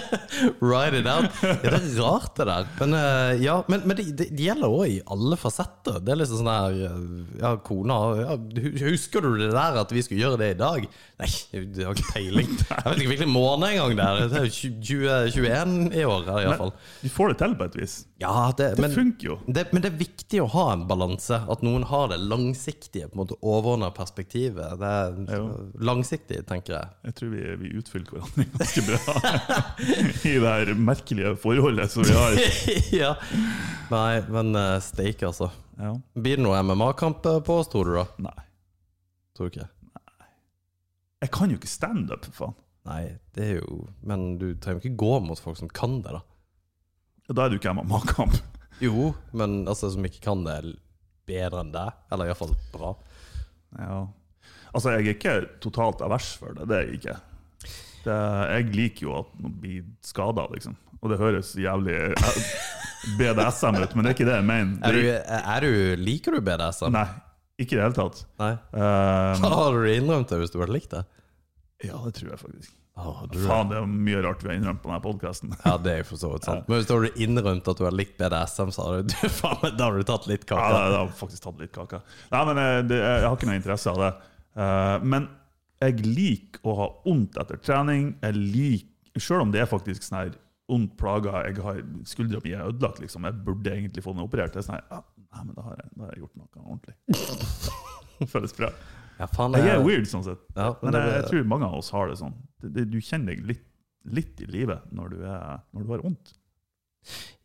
[0.62, 1.30] Ride it out.
[1.42, 2.68] Ja, det er rart, det der.
[2.78, 5.98] Men, eh, ja, men, men det, det, det gjelder òg i alle fasetter.
[6.04, 7.00] Det er liksom sånn her eh,
[7.42, 8.36] Ja, kona ja,
[8.86, 10.86] Husker du det der at vi skulle gjøre det i dag?
[11.20, 12.54] Nei, jeg har ikke peiling.
[12.70, 14.30] Jeg vet ikke hvilken måned engang det er.
[14.30, 16.72] Det er jo 2021 i år, i hvert fall.
[17.02, 17.96] Du får det til på et vis.
[18.22, 19.36] Ja, det, Det men, funker jo.
[19.46, 21.42] det, men det er viktig å ha en balanse.
[21.50, 24.19] At noen har det langsiktige, på en måte overordna perspektivet.
[24.28, 25.44] Det er Jo.
[25.80, 26.90] langsiktig, tenker jeg.
[27.08, 29.16] Jeg tror vi, vi utfyller hverandre ganske bra
[30.30, 32.38] i det her merkelige forholdet som vi har.
[33.02, 33.12] ja.
[33.90, 35.50] Nei, men uh, steik, altså.
[35.80, 35.94] Ja.
[36.14, 38.06] Blir det noe MMA-kamp på oss, tror du da?
[38.28, 38.36] Nei.
[39.36, 39.68] Tror du ikke?
[39.94, 40.28] Nei.
[41.24, 42.58] Jeg kan jo ikke standup, for faen.
[42.90, 43.02] Nei,
[43.36, 46.22] det er jo Men du trenger ikke gå mot folk som kan det, da.
[47.28, 48.38] Ja, Da er det jo ikke MMA-kamp.
[48.80, 50.54] Jo, men altså som ikke kan det
[51.28, 51.92] bedre enn deg.
[52.10, 52.94] Eller iallfall bra.
[53.78, 54.00] Ja.
[54.74, 56.66] Altså, jeg er ikke totalt avers for det.
[56.70, 57.16] Det er jeg ikke.
[58.04, 58.18] Det,
[58.54, 60.76] jeg liker jo at man blir skada, liksom.
[61.00, 62.40] Og det høres jævlig eh,
[63.18, 64.78] BDSM ut, men det er ikke det jeg mener.
[64.84, 65.08] Er du,
[65.40, 66.92] er du, liker du BDSM?
[66.94, 67.06] nei,
[67.60, 68.22] ikke i det hele tatt.
[68.40, 68.52] Nei.
[68.76, 71.04] Eh, Har du innrømt det hvis du hadde likt det?
[71.88, 72.74] ja, det tror jeg faktisk.
[73.30, 75.54] Du, Faen, det er mye rart vi har innrømt på denne podkasten.
[75.64, 76.68] Ja, det er jo for så vidt sant.
[76.68, 79.88] Men hvis du hadde innrømt at du har likt BDSM, så hadde du, faen, da
[79.88, 82.02] hadde du tatt litt Ja, da har faktisk tatt litt kake.
[82.34, 84.12] Nei, men eh, det, jeg har ikke noe interesse av det.
[84.60, 85.28] Eh, men
[85.80, 88.14] jeg liker å ha vondt etter trening.
[88.20, 90.34] Jeg liker, Selv om det er faktisk sånn her
[90.70, 93.24] vondt plaga, jeg har skuldra mi er ødelagt, liksom.
[93.26, 94.54] Jeg burde egentlig få den operert.
[94.54, 95.00] Det er sånn her, ja,
[95.34, 96.96] nei, men da har, jeg, da har jeg gjort noe ordentlig.
[98.34, 98.70] Føles bra.
[99.20, 100.40] Ja, faen, Jeg er weird, sånn sett.
[100.56, 102.34] Ja, Men det- jeg, jeg tror mange av oss har det sånn.
[102.64, 103.64] Du kjenner deg litt,
[104.08, 106.32] litt i livet når du, når du har vondt.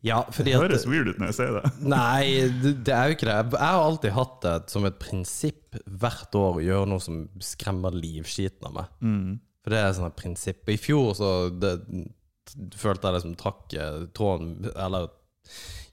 [0.04, 1.70] Ja, Det at høres weird ut når jeg sier det.
[1.94, 3.36] Nei, det, det er jo ikke det.
[3.56, 7.96] Jeg har alltid hatt det som et prinsipp hvert år å gjøre noe som skremmer
[7.96, 9.38] livskiten av meg.
[9.64, 10.68] For det er et sånt prinsipp.
[10.70, 11.72] I fjor så det,
[12.78, 15.08] følte jeg det som trakk eh, tråden Eller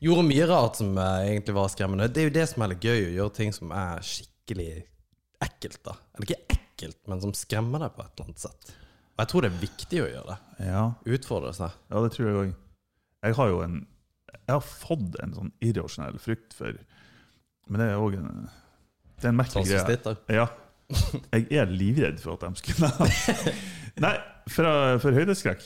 [0.03, 2.11] gjorde mye rart som egentlig var skremmende.
[2.13, 4.83] Det er jo det som er litt gøy, å gjøre ting som er skikkelig
[5.45, 5.79] ekkelt.
[5.85, 8.73] da Eller ikke ekkelt, men som skremmer deg på et eller annet sett.
[9.13, 10.67] Og jeg tror det er viktig å gjøre det.
[10.71, 10.83] Ja,
[11.17, 11.75] Utfordre seg.
[11.91, 12.53] Ja, det tror jeg òg.
[13.23, 13.77] Jeg har jo en
[14.33, 16.75] Jeg har fått en sånn irrasjonell frykt for
[17.69, 18.49] Men det er òg en
[19.21, 20.15] Det er en merkelig greie.
[20.33, 20.47] Ja.
[21.31, 22.89] Jeg er livredd for at de skulle
[24.03, 24.15] Nei,
[24.51, 24.67] for,
[24.99, 25.61] for høydeskrekk.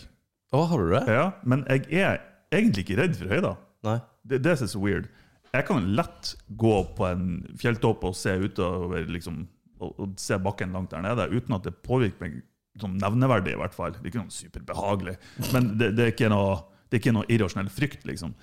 [0.56, 1.02] Å, har du det?
[1.12, 2.20] Ja, men jeg er
[2.54, 3.56] egentlig ikke redd for høyder.
[3.88, 3.98] Nei.
[4.28, 5.08] Det, det er så weird.
[5.54, 7.28] Jeg kan lett gå på en
[7.60, 9.46] fjelltopp og se utover liksom,
[9.84, 12.40] og se bakken langt der nede, uten at det påvirker meg
[12.82, 13.94] sånn nevneverdig, i hvert fall.
[13.96, 15.18] Det er ikke noe superbehagelig.
[15.54, 16.58] Men det, det, er ikke noe,
[16.88, 18.36] det er ikke noe irrasjonell frykt, liksom.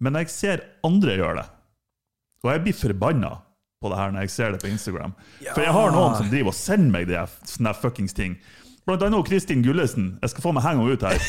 [0.00, 1.46] Men jeg ser andre gjøre det,
[2.40, 3.34] og jeg blir forbanna
[3.80, 5.12] på det her når jeg ser det på Instagram
[5.54, 8.36] For jeg har noen som driver og sender meg de sånne fuckings ting.
[8.88, 10.14] Blant annet Kristin Gullesen.
[10.20, 11.20] Jeg skal få meg henge henne ut her.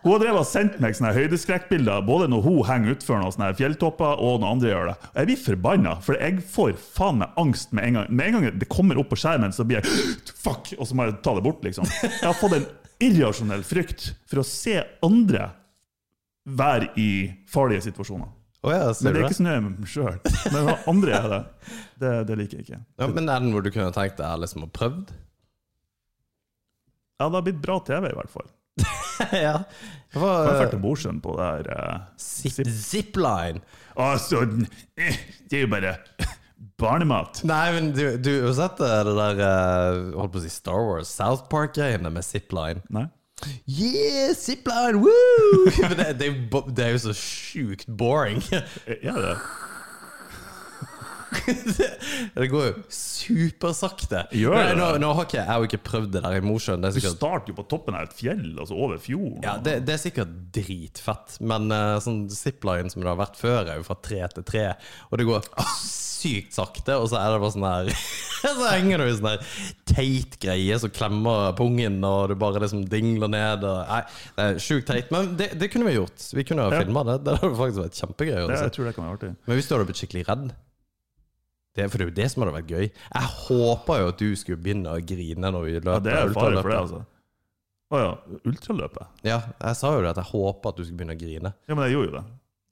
[0.00, 3.50] Hun har drevet og sendt meg sånne høydeskrekkbilder både når hun henger utfor noen sånne
[3.58, 4.94] fjelltopper, og når andre gjør det.
[5.18, 8.08] Jeg blir forbanna, for jeg får faen meg angst med en gang.
[8.08, 11.08] Med en gang det kommer opp på skjermen, så blir jeg fuck, og så må
[11.08, 11.88] jeg ta det bort, liksom.
[12.06, 12.68] Jeg har fått en
[13.00, 15.50] irrasjonell frykt for å se andre
[16.48, 17.10] være i
[17.52, 18.30] farlige situasjoner.
[18.60, 20.16] Oh ja, Men det er ikke så nøye med meg sjøl.
[20.52, 21.40] Men andre er det.
[22.02, 22.14] det.
[22.28, 22.80] Det liker jeg ikke.
[23.00, 25.12] Ja, men er det noe du kunne tenkt deg liksom å prøvd?
[27.20, 28.48] Ja, det har blitt bra TV, i hvert fall.
[29.46, 29.56] ja.
[30.14, 33.62] Hva var uh, til Mosjøen på det her uh, zip, zipline.
[34.00, 34.42] Altså,
[34.98, 35.18] eh,
[35.50, 35.94] det er jo bare
[36.80, 37.42] barnemat.
[37.46, 41.12] Nei, men du, du har sett det der uh, Holdt på å si Star Wars,
[41.12, 42.82] South Park-greiene med zipline?
[42.92, 43.06] Nei?
[43.64, 45.00] Yeah, zipline!
[45.00, 45.70] Woo!
[45.80, 48.42] Men det, det, er det er jo så sjukt boring.
[49.00, 49.36] ja, det?
[52.40, 54.24] det går jo supersakte.
[54.36, 54.74] Gjør det?
[54.78, 56.84] Nå, nå har ikke jeg har jo ikke prøvd det der i Mosjøen.
[56.84, 59.40] Du starter jo på toppen av et fjell, altså over fjorden.
[59.46, 63.62] Ja, det, det er sikkert dritfett, men uh, sånn zipline som det har vært før,
[63.70, 64.66] er jo fra tre til tre,
[65.10, 65.48] og det går
[66.20, 67.92] sykt sakte, og så er det bare sånn her
[68.40, 69.42] Så henger du i sånn her
[69.90, 74.00] teit greie som klemmer pungen, og du bare liksom dingler ned og Nei,
[74.36, 76.24] det er sjukt teit, men det, det kunne vi gjort.
[76.36, 76.80] Vi kunne ha Ja.
[76.84, 77.18] filma det.
[77.26, 78.38] Det hadde faktisk vært kjempegøy.
[78.44, 79.30] å Det, jeg tror det kan være artig.
[79.46, 80.44] Men hvis du hadde blitt skikkelig redd
[81.76, 82.86] Det, for det er jo det som hadde vært gøy.
[82.90, 85.92] Jeg håpa jo at du skulle begynne å grine når vi løper.
[85.92, 87.02] Ja, det er fare for det, altså.
[87.90, 88.10] Å ja.
[88.46, 89.22] Ultraløpet?
[89.26, 91.54] Ja, jeg sa jo det at jeg håpa at du skulle begynne å grine.
[91.66, 92.24] Ja, men jeg gjorde jo det.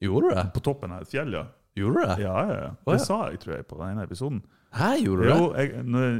[0.06, 0.44] Gjorde du det?
[0.54, 1.44] På toppen av et fjell, ja.
[1.78, 2.16] Gjorde du det?
[2.22, 2.70] Ja, ja, ja.
[2.86, 3.04] Det ja.
[3.06, 4.42] sa jeg, tror jeg, på den ene episoden.
[4.78, 5.38] Hæ, gjorde du det?
[5.38, 6.18] Jo, jeg, når jeg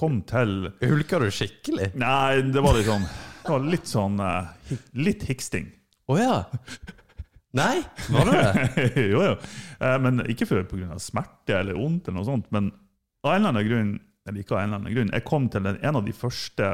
[0.00, 1.90] kom til Hulka du skikkelig?
[2.00, 5.68] Nei, det var litt sånn Det var litt sånn eh, Litt hiksting.
[6.10, 6.38] Å ja.
[7.58, 7.80] Nei,
[8.14, 8.84] var det det?
[9.12, 9.32] jo, jo.
[9.82, 10.98] Eh, Men ikke pga.
[11.02, 12.50] smerte eller vondt, eller noe sånt.
[12.54, 12.70] Men
[13.24, 13.92] av en eller annen grunn
[14.28, 16.66] eller ikke av en eller annen grunn, jeg kom til en av de første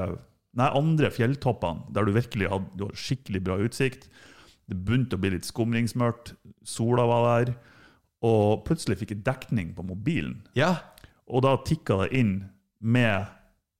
[0.57, 4.07] Nei, andre fjelltoppene der du virkelig hadde, du hadde skikkelig bra utsikt.
[4.65, 6.31] Det begynte å bli litt skumringsmørkt,
[6.65, 7.51] sola var der,
[8.25, 10.39] og plutselig fikk jeg dekning på mobilen.
[10.57, 10.71] Ja.
[11.29, 12.33] Og da tikka det inn
[12.81, 13.29] med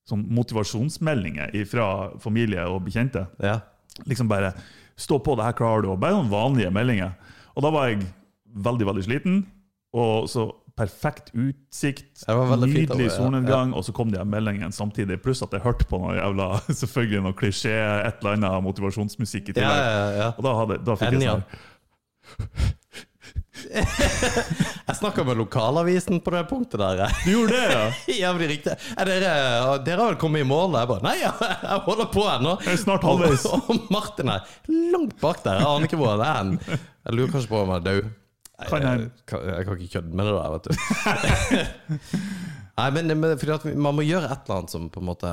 [0.07, 1.87] sånn motivasjonsmeldinger fra
[2.21, 3.25] familie og bekjente.
[3.41, 3.63] ja.
[4.05, 4.51] Liksom bare
[4.97, 7.13] 'Stå på, det her klarer du', og bare noen vanlige meldinger.
[7.57, 8.07] Og da var jeg
[8.57, 9.47] veldig, veldig sliten,
[9.93, 13.77] og så perfekt utsikt, nydelig solnedgang, ja, ja.
[13.77, 16.49] og så kom de meldingene samtidig, pluss at jeg hørte på noe jævla
[16.81, 17.73] selvfølgelig noe klisjé,
[18.07, 19.87] et eller annet motivasjonsmusikk i Ja, tillegg.
[19.87, 20.29] ja, ja.
[20.37, 21.45] Og da, hadde, da fikk jeg sånn
[24.87, 27.03] Jeg snakka med lokalavisen på det punktet der.
[27.25, 27.87] Du gjorde det, ja?
[28.27, 28.75] Jævlig riktig.
[28.97, 29.33] Er dere,
[29.87, 30.77] dere har vel kommet i mål?
[30.79, 32.55] Jeg bare Nei, jeg, holder på ennå.
[32.83, 33.47] Snart halvveis.
[33.51, 34.47] Og, og Martin er
[34.93, 35.61] langt bak der.
[35.63, 36.79] Jeg aner ikke hvor han er.
[36.79, 38.13] Jeg lurer kanskje på om han er død.
[38.57, 40.73] Jeg- jeg, kan- jeg kan ikke kødde med det der, vet du.
[42.77, 43.37] Nei, men, men
[43.81, 45.29] Man må gjøre et eller annet som på en måte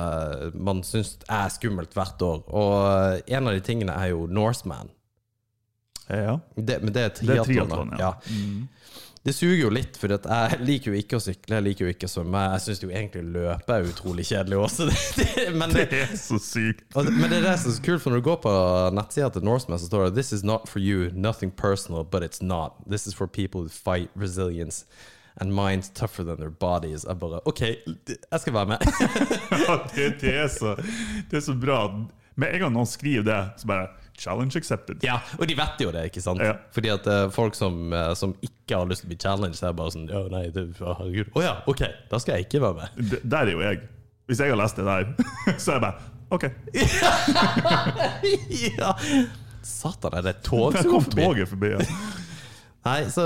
[0.56, 2.42] man syns er skummelt hvert år.
[2.48, 4.88] Og en av de tingene er jo Norseman.
[6.08, 6.38] Ja.
[6.56, 7.94] Det, men det er triatlon.
[7.98, 8.14] ja.
[8.30, 8.68] Mm.
[9.24, 12.08] Det suger jo litt, for jeg liker jo ikke å sykle, jeg liker jo ikke
[12.10, 12.42] å svømme.
[12.52, 14.88] Jeg syns jo egentlig løpe er utrolig kjedelig også.
[15.16, 16.82] Det, det, men, Det det, er så sykt.
[16.92, 18.52] men det er det som er så kult, for når du går på
[18.98, 22.42] nettsida til Norseman, så står det This is not for you, nothing personal, but it's
[22.44, 22.76] not.
[22.84, 24.84] This is for people who fight resilience.
[25.40, 27.02] And minds tougher than their bodies.
[27.08, 28.84] Jeg bare OK, jeg skal være med.
[29.64, 30.76] Ja, det, det, er så,
[31.30, 31.80] det er så bra.
[32.36, 33.88] Med en gang noen skriver det, så bare
[34.18, 35.02] Challenge accepted.
[35.02, 36.42] Ja, og de vet jo det, ikke sant?
[36.44, 36.54] Ja.
[36.74, 39.74] Fordi at uh, folk som, uh, som ikke har lyst til å bli challenged, er
[39.76, 41.32] bare sånn Ja, nei, det, oh, herregud.
[41.34, 43.04] Å ja, OK, da skal jeg ikke være med.
[43.10, 43.82] D- Der er jo jeg.
[44.30, 45.10] Hvis jeg har lest det der,
[45.60, 46.44] så er jeg bare OK.
[48.78, 48.94] ja.
[49.64, 51.24] Satan, er det et tog som kom forbi?
[51.24, 51.72] toget forbi.
[51.74, 51.88] Ja.
[52.84, 53.22] Nei, så,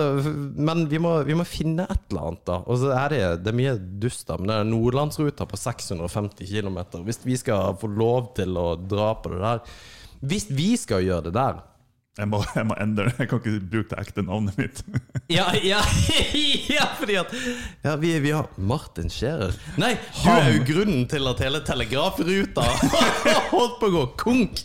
[0.55, 2.61] men vi må, vi må finne et eller annet, da.
[2.71, 3.73] Og så er det, det er mye
[4.03, 4.37] dust, da.
[4.39, 6.79] Men det er Nordlandsruta på 650 km.
[7.09, 9.59] Hvis vi skal få lov til å dra på det der
[10.21, 11.65] Hvis vi skal gjøre det der
[12.19, 13.13] Jeg må, jeg må endre det.
[13.21, 14.81] Jeg kan ikke bruke det ekte navnet mitt.
[15.31, 15.79] Ja, ja,
[16.79, 17.35] ja fordi at
[17.85, 19.53] Ja, vi, vi har Martin Scherer.
[19.79, 19.93] Nei,
[20.25, 22.65] du er jo grunnen til at hele telegrafruta
[23.53, 24.65] holdt på å gå konk!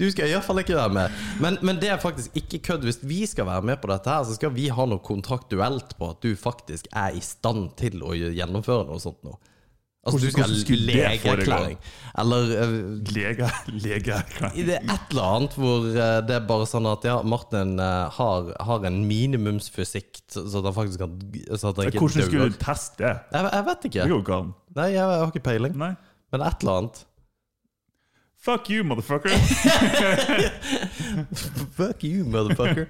[0.00, 1.20] Du skal iallfall ikke være med.
[1.44, 2.88] Men, men det er faktisk ikke kødd.
[2.88, 6.10] Hvis vi skal være med på dette, her så skal vi ha noe kontraktuelt på
[6.16, 9.36] at du faktisk er i stand til å gjennomføre noe sånt nå.
[10.06, 11.78] Altså, du Hvordan- skal ha det legeerklæring.
[12.18, 14.66] Eller uh, Lege, legeerklæring.
[14.66, 18.06] det er et eller annet hvor uh, det er bare sånn at ja, Martin uh,
[18.16, 21.18] har, har en minimumsfysikk, så at han faktisk kan
[21.58, 23.12] Så at han ikke Hvordan skulle du teste det?
[23.34, 24.08] Jeg, jeg vet Det ikke.
[24.14, 24.54] går ikke an.
[24.78, 25.76] Nei, jeg, har ikke peiling.
[25.76, 25.92] Nei.
[26.32, 27.04] Men et eller annet.
[28.38, 29.28] Fuck you, motherfucker!
[31.78, 32.86] Fuck you, motherfucker.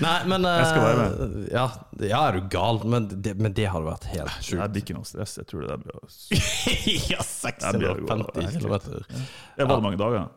[0.00, 1.34] Nei, men eh, Jeg skal være med.
[1.52, 1.64] Ja,
[2.00, 2.80] ja, er du gal?
[2.88, 4.62] Men det, men det hadde vært helt sjukt.
[4.72, 5.36] det er ikke noe stress.
[5.42, 5.92] Jeg tror det der blir
[7.12, 8.74] ja, Det blir jo 650 helt km.
[9.60, 10.32] Det var det mange dager.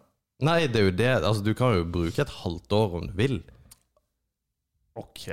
[0.50, 1.10] Nei, det er jo det.
[1.22, 3.40] Altså, du kan jo bruke et halvt år om du vil.
[5.00, 5.26] OK.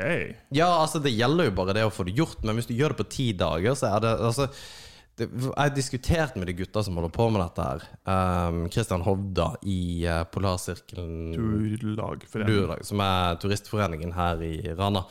[0.55, 2.95] Ja, altså det gjelder jo bare det å få det gjort, men hvis du gjør
[2.95, 4.47] det på ti dager, så er det altså
[5.17, 7.85] det, Jeg har diskutert med de gutta som holder på med dette her.
[8.05, 11.33] Um, Christian Hovda i uh, Polarsirkelen
[11.81, 12.27] Turlag.
[12.33, 15.07] Durlag, som er turistforeningen her i Rana.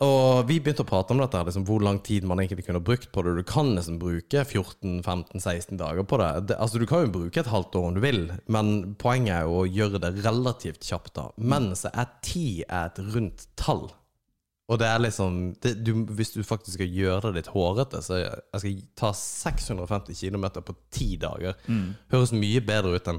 [0.00, 2.80] Og vi begynte å prate om dette, her, liksom, hvor lang tid man egentlig kunne
[2.80, 3.34] brukt på det.
[3.36, 6.30] Du kan nesten bruke 14-15-16 dager på det.
[6.48, 6.56] det.
[6.56, 9.58] Altså Du kan jo bruke et halvt år om du vil, men poenget er jo
[9.60, 11.12] å gjøre det relativt kjapt.
[11.18, 13.90] da Men så er ti et rundt tall.
[14.70, 18.20] Og det er liksom det, du, Hvis du faktisk skal gjøre det litt hårete, så
[18.20, 21.56] jeg, jeg skal ta 650 km på ti dager.
[22.14, 23.18] Høres mye bedre ut enn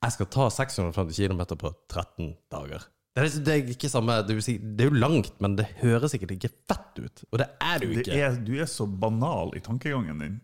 [0.00, 2.84] jeg skal ta 650 km på 13 dager.
[3.16, 6.30] Det er, det er ikke samme det, det er jo langt, men det høres sikkert
[6.36, 7.24] ikke fett ut.
[7.32, 8.20] Og det er det jo Det ikke.
[8.28, 10.38] er, du er så banal i tankegangen din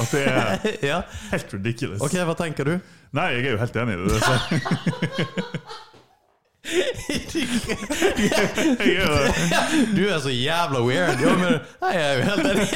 [0.00, 0.98] at det er ja.
[1.30, 2.00] helt ridiculous.
[2.04, 2.74] Ok, hva tenker du?
[3.16, 4.20] Nei, jeg er jo helt enig i det.
[4.24, 4.32] Så.
[4.32, 5.60] Jeg er, jo-
[9.94, 11.20] Du er så jævla weird.
[11.22, 12.66] Jo, men, nei, jeg er jo helt enig.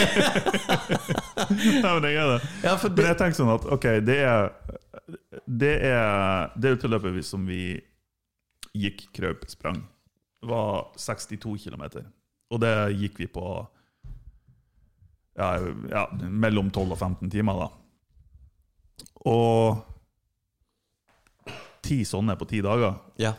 [1.82, 2.40] nei, men jeg er det.
[2.64, 4.50] Ja, for Men det, jeg tenker sånn at ok, det er
[5.48, 7.62] Det er det utløpet vi- som vi
[8.76, 9.80] gikk, krøp, sprang,
[10.44, 11.84] var 62 km.
[12.52, 13.44] Og det gikk vi på
[15.38, 15.48] ja,
[15.90, 17.68] ja, mellom 12 og 15 timer, da.
[19.30, 19.84] Og
[21.82, 23.32] ti sånne på ti dager, Ja.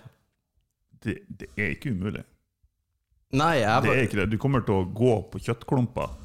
[1.05, 2.23] Det, det er ikke umulig.
[3.37, 4.31] Nei, jeg Det er ikke det.
[4.31, 6.15] Du kommer til å gå på kjøttklumper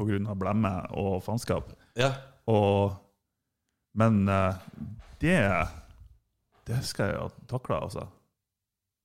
[0.00, 0.34] pga.
[0.34, 1.72] blemme og faenskap.
[1.96, 2.14] ja.
[2.50, 2.96] Og,
[3.94, 4.54] men eh,
[5.20, 5.36] det
[6.66, 8.06] Det skal jeg takle, altså.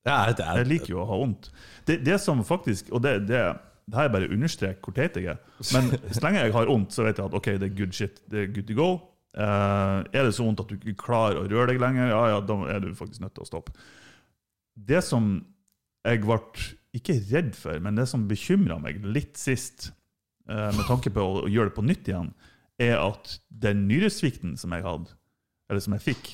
[0.06, 1.50] Ja, det er, Jeg liker jo å ha vondt.
[1.86, 3.42] Det, det som faktisk Og det, det,
[3.86, 5.42] det her er bare understrek hvor teit jeg er.
[5.74, 8.22] Men så lenge jeg har vondt, så vet jeg at ok, det er good shit.
[8.30, 8.88] Det er good to go.
[9.36, 12.36] Uh, er det så vondt at du ikke klarer å røre deg lenger, ja, ja,
[12.40, 13.74] da er du faktisk nødt til å stoppe.
[14.76, 15.38] Det som
[16.06, 16.38] jeg ble
[16.96, 19.90] ikke redd for, men det som bekymra meg litt sist,
[20.48, 22.32] eh, med tanke på å gjøre det på nytt igjen,
[22.80, 25.12] er at den nyresvikten som jeg hadde,
[25.70, 26.30] eller som jeg fikk,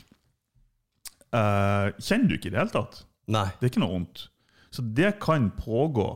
[1.33, 3.05] eh, kjenner du ikke i det hele tatt.
[3.33, 3.47] Nei.
[3.59, 4.27] Det er ikke noe vondt.
[4.73, 6.09] Så det kan pågå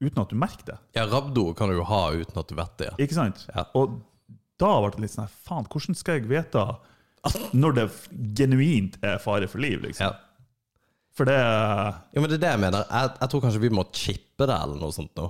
[0.00, 0.78] uten at du merker det.
[0.96, 2.90] Ja, rabdo kan du jo ha uten at du vet det.
[3.04, 3.44] Ikke sant?
[3.52, 3.66] Ja.
[3.76, 4.00] Og
[4.60, 6.64] da ble det litt sånn faen, hvordan skal jeg vite
[7.52, 7.86] når det
[8.38, 10.08] genuint er fare for liv, liksom?
[10.08, 10.29] Ja.
[11.20, 11.36] For det
[12.16, 12.84] Jo, men det er det jeg mener.
[12.88, 15.26] Jeg, jeg tror kanskje vi må chippe det eller noe sånt nå.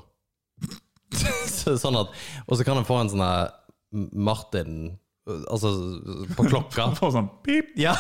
[1.82, 2.12] Sånn at,
[2.46, 3.50] og så kan en få en sånn her
[4.14, 4.76] Martin
[5.50, 5.70] Altså
[6.36, 6.86] på klokka.
[6.98, 7.92] På sånn pip Ja,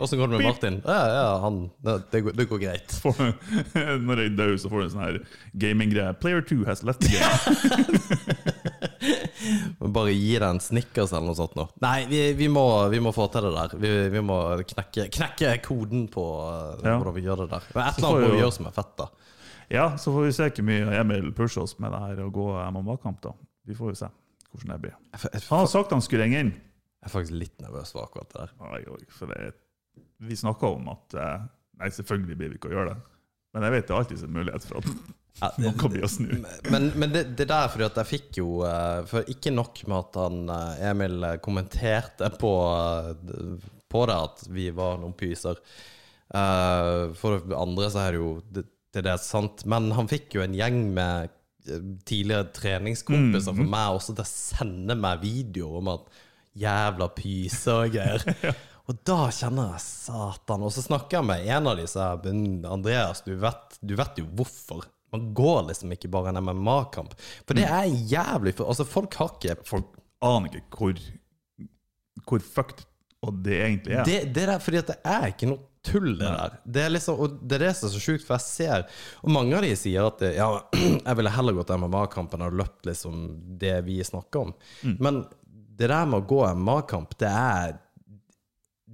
[0.00, 0.78] åssen går det med Martin?
[0.84, 2.94] Ja, ja, han Det, det, går, det går greit.
[3.02, 3.32] For,
[4.06, 5.18] Når jeg dør, så får du en sånn her
[5.64, 6.14] gaminggreie.
[6.22, 8.89] Player 2 has left the game.
[9.96, 11.66] Bare gi deg en Snickers eller noe sånt nå.
[11.84, 13.74] Nei, vi, vi, må, vi må få til det der.
[13.80, 14.38] Vi, vi må
[14.74, 16.96] knekke, knekke koden på uh, Ja.
[16.98, 17.68] hvordan vi gjør det der.
[17.74, 19.08] Men et eller annet må vi gjøre som er fett, da.
[19.70, 22.46] Ja, så får vi se hvor mye Emil pusher oss med det her å gå
[22.74, 23.36] MMA-kamp, da.
[23.70, 24.08] Vi får jo se
[24.50, 24.96] hvordan det blir.
[25.14, 26.50] Han har sagt han skulle ringe inn.
[26.50, 28.54] jeg er faktisk litt nervøs for akkurat det der.
[28.90, 29.52] Oi, for det,
[30.26, 31.44] vi snakka om at eh,
[31.80, 32.98] Nei, selvfølgelig blir vi ikke å gjøre det.
[33.54, 34.90] Men jeg vet det er alltid en mulighet for at
[35.40, 36.28] Ja, det- noe blir å snu.
[36.70, 39.96] Men, men det, det der fordi at jeg fikk jo eh, For ikke nok med
[39.98, 42.52] at han eh, Emil eh, kommenterte på,
[43.90, 45.58] på det at vi var noen pyser.
[46.30, 48.62] For det andre så er det jo det,
[48.94, 49.64] det er sant.
[49.70, 51.32] Men han fikk jo en gjeng med
[52.08, 56.06] tidligere treningskompiser for meg også til å sende meg videoer om at
[56.58, 58.24] jævla pyser og greier.
[58.90, 60.64] Og da kjenner jeg satan.
[60.66, 62.06] Og så snakker jeg med en av disse,
[62.72, 64.86] Andreas, du vet, du vet jo hvorfor.
[65.12, 67.16] Man går liksom ikke bare en MMA-kamp.
[67.46, 71.00] For det er jævlig for, Altså, folk har ikke Folk aner ikke hvor,
[72.28, 72.86] hvor fucked
[73.24, 74.04] og det egentlig er.
[74.08, 76.54] det, det der, fordi at det er ikke noe tull, det der.
[76.64, 78.86] Det er liksom, og det er det som er så sjukt, for jeg ser
[79.24, 80.46] Og mange av de sier at ja,
[81.08, 83.20] jeg ville heller gått MMA-kamp enn å løpt liksom
[83.60, 84.54] det vi snakker om.
[85.00, 85.22] Men
[85.80, 87.76] det der med å gå MMA-kamp, det er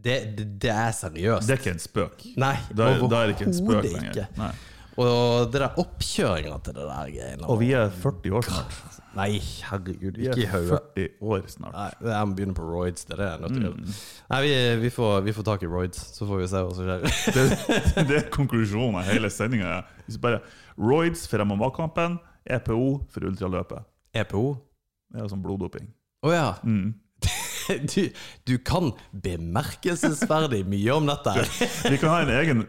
[0.06, 1.46] det, det, det er seriøst.
[1.48, 2.26] Det er ikke en spøk.
[2.38, 4.26] Nei, Da, er- det ikke en spøk ikke.
[4.38, 4.50] Nei.
[4.97, 8.76] Og det der oppkjøringa til det der greiene Og vi er 40 år snart.
[9.16, 10.80] Nei, herregud, Vi ikke i er hodet.
[10.97, 11.74] 40 år snart.
[11.76, 13.05] Nei, jeg må begynne på roids.
[13.09, 13.78] Det er det jeg er nødt til å Mm.
[13.86, 13.94] gjøre.
[14.32, 16.84] Nei, vi, vi, får, vi får tak i roids, så får vi se hva som
[16.84, 17.07] skjer.
[17.36, 19.82] Det, det er konklusjonen av hele sendinga.
[20.76, 22.80] Roids for MMA-kampen, EPO
[23.12, 23.84] for ultraløpet.
[24.16, 24.44] EPO?
[25.12, 25.88] Det er sånn bloddoping.
[26.24, 26.47] Å ja.
[26.64, 26.94] Mm.
[27.66, 28.03] Du,
[28.47, 31.32] du kan bemerkelsesverdig mye om dette.
[31.90, 32.61] Vi kan ha en egen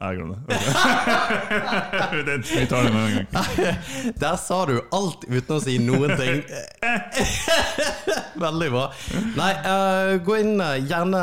[0.00, 0.56] Jeg glemmer det.
[2.54, 3.26] Vi tar det med en gang.
[4.16, 6.38] Der sa du alt uten å si noen ting.
[8.44, 8.86] Veldig bra.
[9.36, 11.20] Nei, uh, gå inn eh, gjerne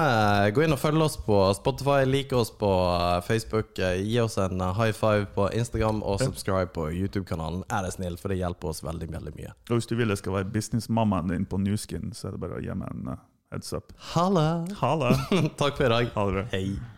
[0.54, 4.62] Gå inn og følg oss på Spotify, lik oss på eh, Facebook, gi oss en
[4.62, 7.64] high five på Instagram, og subscribe på YouTube-kanalen.
[7.74, 9.56] Er det snill, for det hjelper oss veldig, veldig mye.
[9.72, 12.60] Og hvis du vil jeg skal være businessmammaen din på Newskin, så er det bare
[12.60, 13.18] å gi meg en
[13.50, 13.90] heads up.
[14.14, 14.68] Halla!
[15.64, 16.14] Takk for i dag.
[16.14, 16.46] Ha det bra.
[16.54, 16.97] Hei.